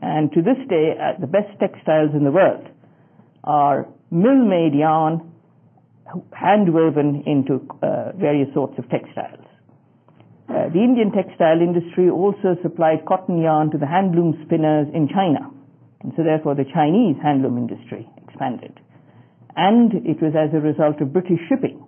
And 0.01 0.31
to 0.33 0.43
this 0.43 0.61
day, 0.69 0.95
uh, 0.95 1.21
the 1.21 1.27
best 1.27 1.59
textiles 1.59 2.11
in 2.15 2.25
the 2.25 2.31
world 2.31 2.67
are 3.45 3.89
mill-made 4.11 4.75
yarn 4.75 5.33
hand-woven 6.33 7.25
into 7.27 7.67
uh, 7.83 8.13
various 8.17 8.53
sorts 8.55 8.79
of 8.79 8.89
textiles. 8.89 9.45
Uh, 10.49 10.73
the 10.73 10.81
Indian 10.81 11.13
textile 11.13 11.61
industry 11.61 12.09
also 12.09 12.57
supplied 12.63 13.05
cotton 13.05 13.37
yarn 13.37 13.71
to 13.71 13.77
the 13.77 13.85
handloom 13.85 14.33
spinners 14.49 14.89
in 14.97 15.05
China. 15.13 15.53
And 16.01 16.13
so 16.17 16.25
therefore 16.25 16.55
the 16.57 16.65
Chinese 16.65 17.21
handloom 17.21 17.61
industry 17.61 18.09
expanded. 18.25 18.73
And 19.57 19.93
it 20.09 20.23
was 20.23 20.33
as 20.33 20.55
a 20.57 20.61
result 20.63 21.03
of 21.03 21.13
British 21.13 21.41
shipping, 21.49 21.85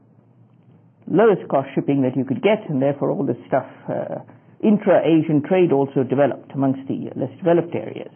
lowest 1.09 1.49
cost 1.49 1.69
shipping 1.75 2.03
that 2.03 2.17
you 2.17 2.25
could 2.25 2.43
get, 2.43 2.69
and 2.69 2.83
therefore 2.83 3.11
all 3.11 3.25
this 3.25 3.41
stuff, 3.49 3.67
uh, 3.89 4.21
intra-Asian 4.63 5.41
trade 5.49 5.73
also 5.73 6.05
developed 6.05 6.53
amongst 6.53 6.85
the 6.89 7.09
less 7.17 7.33
developed 7.39 7.75
areas. 7.75 8.13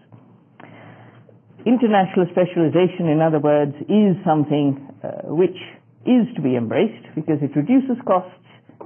International 1.64 2.28
specialization, 2.28 3.08
in 3.08 3.22
other 3.24 3.40
words, 3.40 3.72
is 3.88 4.12
something 4.26 4.76
uh, 5.00 5.32
which 5.32 5.56
is 6.04 6.28
to 6.36 6.42
be 6.42 6.56
embraced 6.56 7.08
because 7.14 7.40
it 7.40 7.56
reduces 7.56 7.96
costs, 8.04 8.36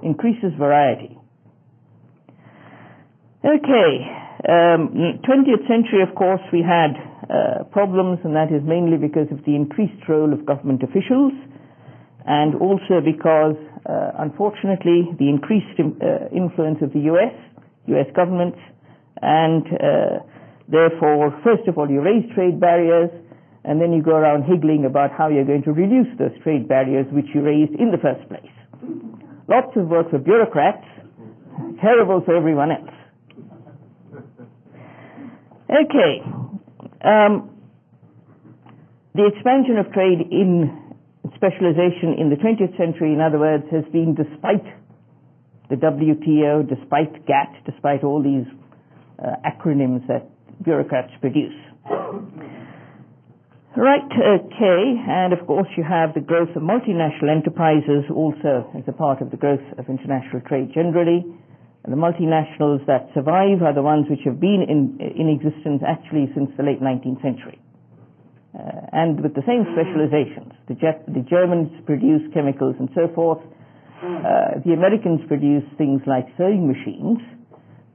increases 0.04 0.54
variety. 0.56 1.18
Okay, 3.48 3.90
um, 4.44 4.92
20th 5.24 5.64
century, 5.64 6.04
of 6.04 6.14
course, 6.14 6.42
we 6.52 6.60
had 6.60 6.92
uh, 7.32 7.64
problems, 7.72 8.18
and 8.24 8.36
that 8.36 8.52
is 8.52 8.60
mainly 8.62 8.98
because 8.98 9.26
of 9.32 9.40
the 9.46 9.54
increased 9.56 10.04
role 10.08 10.32
of 10.34 10.44
government 10.44 10.82
officials, 10.82 11.32
and 12.26 12.54
also 12.60 13.00
because, 13.00 13.56
uh, 13.88 14.20
unfortunately, 14.20 15.08
the 15.18 15.28
increased 15.32 15.80
uh, 15.80 16.28
influence 16.28 16.78
of 16.82 16.92
the 16.92 17.00
U.S., 17.16 17.32
U.S. 17.86 18.06
governments, 18.14 18.58
and 19.22 19.64
uh, 19.80 20.20
Therefore, 20.68 21.32
first 21.42 21.66
of 21.66 21.78
all, 21.78 21.88
you 21.90 22.02
raise 22.02 22.28
trade 22.34 22.60
barriers, 22.60 23.08
and 23.64 23.80
then 23.80 23.92
you 23.92 24.02
go 24.02 24.12
around 24.12 24.44
higgling 24.44 24.84
about 24.84 25.10
how 25.16 25.28
you're 25.28 25.46
going 25.48 25.62
to 25.64 25.72
reduce 25.72 26.06
those 26.18 26.36
trade 26.44 26.68
barriers 26.68 27.06
which 27.10 27.24
you 27.34 27.40
raised 27.40 27.72
in 27.80 27.90
the 27.90 27.96
first 27.96 28.20
place. 28.28 28.52
Lots 29.48 29.72
of 29.76 29.88
work 29.88 30.10
for 30.10 30.18
bureaucrats, 30.18 30.84
terrible 31.80 32.20
for 32.20 32.36
everyone 32.36 32.70
else. 32.70 32.97
Okay. 35.68 36.22
Um, 37.04 37.50
the 39.14 39.26
expansion 39.26 39.76
of 39.78 39.92
trade 39.92 40.20
in 40.30 40.88
specialization 41.36 42.16
in 42.18 42.30
the 42.30 42.36
20th 42.36 42.76
century, 42.76 43.12
in 43.12 43.20
other 43.20 43.38
words, 43.38 43.64
has 43.70 43.84
been 43.92 44.14
despite 44.14 44.64
the 45.68 45.76
WTO, 45.76 46.66
despite 46.68 47.26
GATT, 47.26 47.64
despite 47.66 48.02
all 48.02 48.22
these 48.22 48.46
uh, 49.18 49.36
acronyms 49.44 50.06
that 50.08 50.30
bureaucrats 50.64 51.12
produce. 51.20 51.54
Right, 53.76 54.10
okay, 54.10 54.82
and 55.06 55.32
of 55.32 55.46
course 55.46 55.68
you 55.76 55.84
have 55.84 56.14
the 56.14 56.20
growth 56.20 56.48
of 56.56 56.62
multinational 56.62 57.30
enterprises 57.30 58.10
also 58.10 58.66
as 58.76 58.82
a 58.88 58.92
part 58.92 59.20
of 59.20 59.30
the 59.30 59.36
growth 59.36 59.62
of 59.78 59.88
international 59.88 60.40
trade 60.48 60.72
generally. 60.74 61.24
The 61.88 61.96
multinationals 61.96 62.84
that 62.84 63.08
survive 63.16 63.64
are 63.64 63.72
the 63.72 63.80
ones 63.80 64.04
which 64.12 64.20
have 64.28 64.38
been 64.38 64.60
in, 64.68 65.00
in 65.00 65.32
existence 65.32 65.80
actually 65.80 66.28
since 66.36 66.52
the 66.60 66.62
late 66.62 66.84
19th 66.84 67.22
century. 67.24 67.56
Uh, 68.52 68.92
and 68.92 69.20
with 69.20 69.32
the 69.32 69.44
same 69.48 69.64
specializations. 69.72 70.52
The, 70.68 70.76
Jap- 70.76 71.08
the 71.08 71.24
Germans 71.24 71.72
produce 71.88 72.22
chemicals 72.32 72.76
and 72.78 72.88
so 72.94 73.08
forth. 73.14 73.40
Uh, 74.04 74.60
the 74.64 74.76
Americans 74.76 75.20
produce 75.28 75.64
things 75.76 76.00
like 76.06 76.28
sewing 76.36 76.68
machines. 76.68 77.24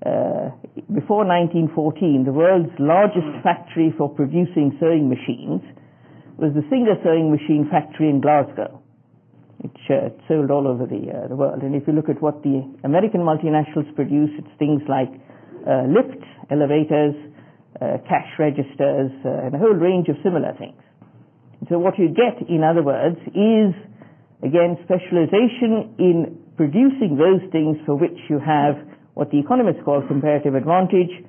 Uh, 0.02 0.52
before 0.90 1.24
1914, 1.24 2.26
the 2.26 2.34
world's 2.34 2.74
largest 2.82 3.30
factory 3.46 3.94
for 3.98 4.10
producing 4.10 4.76
sewing 4.82 5.08
machines 5.08 5.62
was 6.38 6.52
the 6.58 6.66
Singer 6.70 6.98
Sewing 7.06 7.32
Machine 7.32 7.70
Factory 7.70 8.10
in 8.10 8.20
Glasgow. 8.20 8.83
It 9.64 9.72
uh, 9.88 10.12
sold 10.28 10.52
all 10.52 10.68
over 10.68 10.86
the, 10.86 11.08
uh, 11.08 11.28
the 11.32 11.36
world. 11.36 11.64
And 11.64 11.74
if 11.74 11.88
you 11.88 11.94
look 11.94 12.10
at 12.10 12.22
what 12.22 12.44
the 12.44 12.68
American 12.84 13.22
multinationals 13.22 13.88
produce, 13.96 14.30
it's 14.38 14.52
things 14.60 14.84
like 14.92 15.08
uh, 15.64 15.88
lifts, 15.88 16.28
elevators, 16.52 17.16
uh, 17.80 18.04
cash 18.04 18.28
registers, 18.38 19.12
uh, 19.24 19.48
and 19.48 19.56
a 19.56 19.58
whole 19.58 19.74
range 19.74 20.10
of 20.10 20.20
similar 20.22 20.52
things. 20.60 20.76
So 21.70 21.80
what 21.80 21.98
you 21.98 22.12
get, 22.12 22.44
in 22.50 22.62
other 22.64 22.84
words, 22.84 23.16
is 23.32 23.72
again 24.44 24.76
specialization 24.84 25.96
in 25.98 26.44
producing 26.58 27.16
those 27.16 27.42
things 27.52 27.78
for 27.86 27.96
which 27.96 28.20
you 28.30 28.40
have 28.44 28.76
what 29.14 29.32
the 29.32 29.40
economists 29.40 29.80
call 29.86 30.04
comparative 30.06 30.56
advantage, 30.56 31.24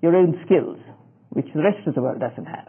your 0.00 0.16
own 0.16 0.40
skills, 0.46 0.78
which 1.30 1.46
the 1.54 1.62
rest 1.62 1.86
of 1.86 1.94
the 1.94 2.00
world 2.00 2.20
doesn't 2.20 2.46
have. 2.46 2.68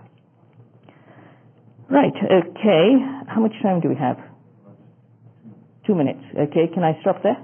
Right, 1.90 2.14
okay. 2.16 2.88
How 3.28 3.40
much 3.40 3.54
time 3.64 3.80
do 3.80 3.90
we 3.90 3.96
have? 3.96 4.18
Two 5.92 5.98
minutes. 5.98 6.24
Okay, 6.34 6.72
can 6.74 6.84
I 6.86 6.98
stop 7.02 7.22
there? 7.22 7.36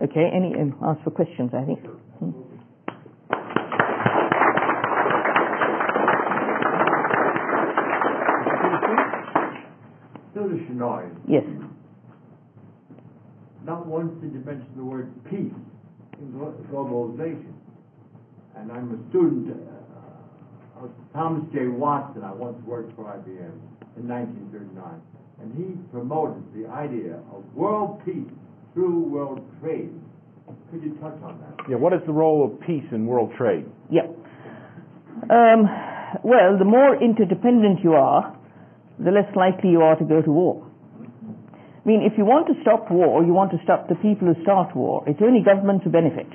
Okay, 0.00 0.30
any, 0.32 0.54
um, 0.54 0.78
ask 0.86 1.02
for 1.02 1.10
questions, 1.10 1.50
I 1.52 1.64
think. 1.64 1.80
Hmm. 2.20 2.30
Still 10.30 10.50
to 10.50 10.54
Shinoy, 10.70 11.10
Yes. 11.26 11.42
not 13.64 13.86
once 13.88 14.12
did 14.22 14.32
you 14.34 14.38
mention 14.46 14.68
the 14.76 14.84
word 14.84 15.10
peace 15.28 15.52
in 16.20 16.32
globalization. 16.70 17.54
And 18.54 18.70
I'm 18.70 18.94
a 18.94 19.08
student 19.10 19.50
uh, 19.50 20.84
of 20.84 20.90
Thomas 21.12 21.42
J. 21.52 21.66
Watson. 21.66 22.22
I 22.22 22.32
once 22.32 22.64
worked 22.64 22.94
for 22.94 23.06
IBM 23.06 23.58
in 23.96 24.06
1939. 24.06 25.02
And 25.42 25.52
he 25.58 25.74
promoted 25.90 26.42
the 26.54 26.70
idea 26.70 27.18
of 27.34 27.42
world 27.54 28.00
peace 28.04 28.30
through 28.74 29.10
world 29.10 29.42
trade. 29.60 29.90
Could 30.70 30.82
you 30.82 30.94
touch 31.02 31.18
on 31.22 31.40
that? 31.40 31.66
Yeah, 31.68 31.76
what 31.76 31.92
is 31.92 32.00
the 32.06 32.12
role 32.12 32.44
of 32.46 32.60
peace 32.66 32.86
in 32.92 33.06
world 33.06 33.32
trade? 33.36 33.66
Yeah. 33.90 34.06
Um, 35.28 35.66
well, 36.22 36.58
the 36.58 36.64
more 36.64 36.94
interdependent 36.94 37.82
you 37.82 37.92
are, 37.94 38.36
the 38.98 39.10
less 39.10 39.28
likely 39.34 39.70
you 39.70 39.80
are 39.80 39.96
to 39.96 40.04
go 40.04 40.22
to 40.22 40.30
war. 40.30 40.68
I 41.02 41.88
mean, 41.88 42.02
if 42.02 42.16
you 42.16 42.24
want 42.24 42.46
to 42.46 42.54
stop 42.62 42.90
war, 42.90 43.24
you 43.24 43.32
want 43.32 43.50
to 43.50 43.58
stop 43.64 43.88
the 43.88 43.96
people 43.96 44.32
who 44.32 44.40
start 44.42 44.76
war. 44.76 45.02
It's 45.08 45.20
only 45.20 45.42
governments 45.42 45.82
who 45.84 45.90
benefit. 45.90 46.30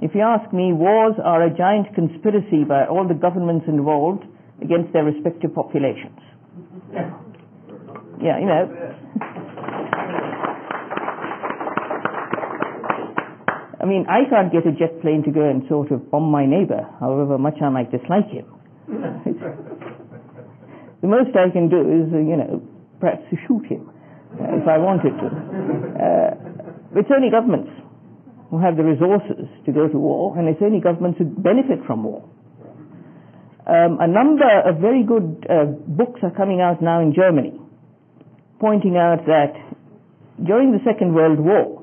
If 0.00 0.16
you 0.16 0.22
ask 0.22 0.52
me, 0.52 0.72
wars 0.72 1.14
are 1.22 1.46
a 1.46 1.54
giant 1.54 1.94
conspiracy 1.94 2.64
by 2.66 2.86
all 2.86 3.06
the 3.06 3.14
governments 3.14 3.66
involved 3.68 4.24
against 4.60 4.92
their 4.92 5.04
respective 5.04 5.54
populations. 5.54 6.18
Yeah, 8.22 8.38
you 8.38 8.46
know. 8.46 8.70
I 13.82 13.84
mean, 13.84 14.06
I 14.06 14.30
can't 14.30 14.52
get 14.52 14.62
a 14.64 14.70
jet 14.70 15.02
plane 15.02 15.24
to 15.26 15.32
go 15.32 15.42
and 15.42 15.66
sort 15.68 15.90
of 15.90 16.08
bomb 16.08 16.30
my 16.30 16.46
neighbor, 16.46 16.86
however 17.00 17.36
much 17.36 17.58
I 17.60 17.68
might 17.68 17.90
dislike 17.90 18.30
him. 18.30 18.46
the 21.02 21.08
most 21.10 21.34
I 21.34 21.50
can 21.50 21.68
do 21.68 21.82
is, 21.82 22.14
uh, 22.14 22.18
you 22.22 22.36
know, 22.38 22.62
perhaps 23.00 23.26
to 23.30 23.36
shoot 23.48 23.66
him 23.66 23.90
uh, 24.38 24.54
if 24.54 24.68
I 24.70 24.78
wanted 24.78 25.18
to. 25.18 25.26
Uh, 25.26 26.30
it's 26.94 27.10
only 27.10 27.26
governments 27.28 27.74
who 28.50 28.60
have 28.62 28.76
the 28.76 28.84
resources 28.84 29.50
to 29.66 29.72
go 29.72 29.88
to 29.88 29.98
war, 29.98 30.38
and 30.38 30.46
it's 30.46 30.62
only 30.62 30.78
governments 30.78 31.18
who 31.18 31.24
benefit 31.24 31.82
from 31.86 32.04
war. 32.04 32.22
Um, 33.66 33.98
a 33.98 34.06
number 34.06 34.46
of 34.62 34.78
very 34.78 35.02
good 35.02 35.46
uh, 35.50 35.64
books 35.90 36.20
are 36.22 36.30
coming 36.30 36.60
out 36.60 36.82
now 36.82 37.00
in 37.00 37.14
Germany, 37.14 37.58
pointing 38.62 38.94
out 38.94 39.26
that 39.26 39.58
during 40.38 40.70
the 40.70 40.78
Second 40.86 41.18
World 41.18 41.42
War, 41.42 41.82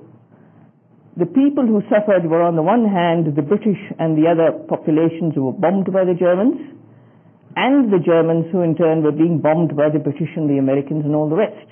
the 1.20 1.28
people 1.28 1.68
who 1.68 1.84
suffered 1.92 2.24
were 2.24 2.40
on 2.40 2.56
the 2.56 2.64
one 2.64 2.88
hand 2.88 3.28
the 3.36 3.44
British 3.44 3.80
and 4.00 4.16
the 4.16 4.24
other 4.24 4.56
populations 4.72 5.36
who 5.36 5.52
were 5.52 5.60
bombed 5.60 5.92
by 5.92 6.08
the 6.08 6.16
Germans, 6.16 6.56
and 7.60 7.92
the 7.92 8.00
Germans 8.00 8.48
who 8.56 8.64
in 8.64 8.80
turn 8.80 9.04
were 9.04 9.12
being 9.12 9.44
bombed 9.44 9.76
by 9.76 9.92
the 9.92 10.00
British 10.00 10.32
and 10.40 10.48
the 10.48 10.56
Americans 10.56 11.04
and 11.04 11.12
all 11.12 11.28
the 11.28 11.36
rest. 11.36 11.68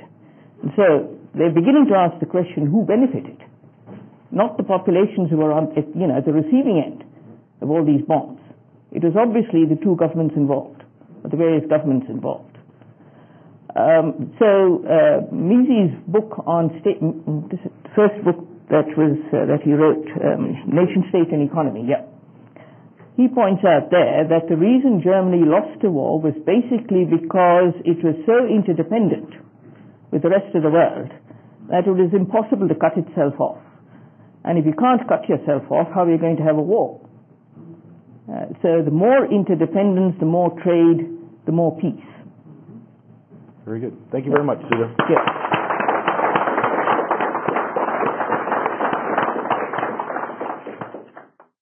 And 0.60 0.76
so 0.76 1.16
they're 1.32 1.56
beginning 1.56 1.88
to 1.88 1.96
ask 1.96 2.20
the 2.20 2.28
question, 2.28 2.68
who 2.68 2.84
benefited? 2.84 3.40
Not 4.36 4.60
the 4.60 4.68
populations 4.68 5.32
who 5.32 5.40
were 5.40 5.56
on, 5.56 5.72
you 5.96 6.12
know, 6.12 6.20
at 6.20 6.28
the 6.28 6.36
receiving 6.36 6.84
end 6.84 7.08
of 7.64 7.72
all 7.72 7.88
these 7.88 8.04
bombs. 8.04 8.44
It 8.92 9.08
was 9.08 9.16
obviously 9.16 9.64
the 9.64 9.80
two 9.80 9.96
governments 9.96 10.36
involved, 10.36 10.84
or 11.24 11.32
the 11.32 11.40
various 11.40 11.64
governments 11.72 12.12
involved. 12.12 12.57
Um, 13.78 14.34
so 14.42 14.82
uh, 14.90 15.30
Mises' 15.30 15.94
book 16.10 16.34
on 16.50 16.74
state, 16.82 16.98
first 17.94 18.18
book 18.26 18.42
that 18.74 18.90
was 18.98 19.22
uh, 19.30 19.46
that 19.46 19.62
he 19.62 19.78
wrote, 19.78 20.02
um, 20.18 20.66
Nation, 20.66 21.06
State, 21.14 21.30
and 21.30 21.46
Economy. 21.46 21.86
Yeah, 21.86 22.02
he 23.18 23.30
points 23.30 23.62
out 23.62 23.94
there 23.94 24.26
that 24.30 24.50
the 24.50 24.58
reason 24.58 25.02
Germany 25.06 25.46
lost 25.46 25.78
the 25.86 25.94
war 25.94 26.18
was 26.18 26.34
basically 26.42 27.06
because 27.06 27.78
it 27.86 28.02
was 28.02 28.18
so 28.26 28.50
interdependent 28.50 29.30
with 30.10 30.26
the 30.26 30.30
rest 30.34 30.50
of 30.58 30.66
the 30.66 30.74
world 30.74 31.14
that 31.70 31.86
it 31.86 31.94
was 31.94 32.10
impossible 32.18 32.66
to 32.66 32.76
cut 32.76 32.98
itself 32.98 33.38
off. 33.38 33.62
And 34.42 34.58
if 34.58 34.66
you 34.66 34.74
can't 34.74 35.06
cut 35.06 35.30
yourself 35.30 35.70
off, 35.70 35.94
how 35.94 36.06
are 36.06 36.12
you 36.12 36.18
going 36.18 36.38
to 36.38 36.46
have 36.50 36.58
a 36.58 36.66
war? 36.66 36.98
Uh, 38.26 38.58
so 38.66 38.82
the 38.82 38.94
more 38.94 39.30
interdependence, 39.30 40.16
the 40.20 40.26
more 40.26 40.50
trade, 40.66 41.06
the 41.46 41.52
more 41.52 41.78
peace. 41.78 42.17
Very 43.68 43.82
good. 43.82 43.98
Thank 44.14 44.24
you 44.26 44.32
very 44.32 44.46
much, 44.46 44.60
Sudha. 44.72 44.96
Yeah. 45.12 45.57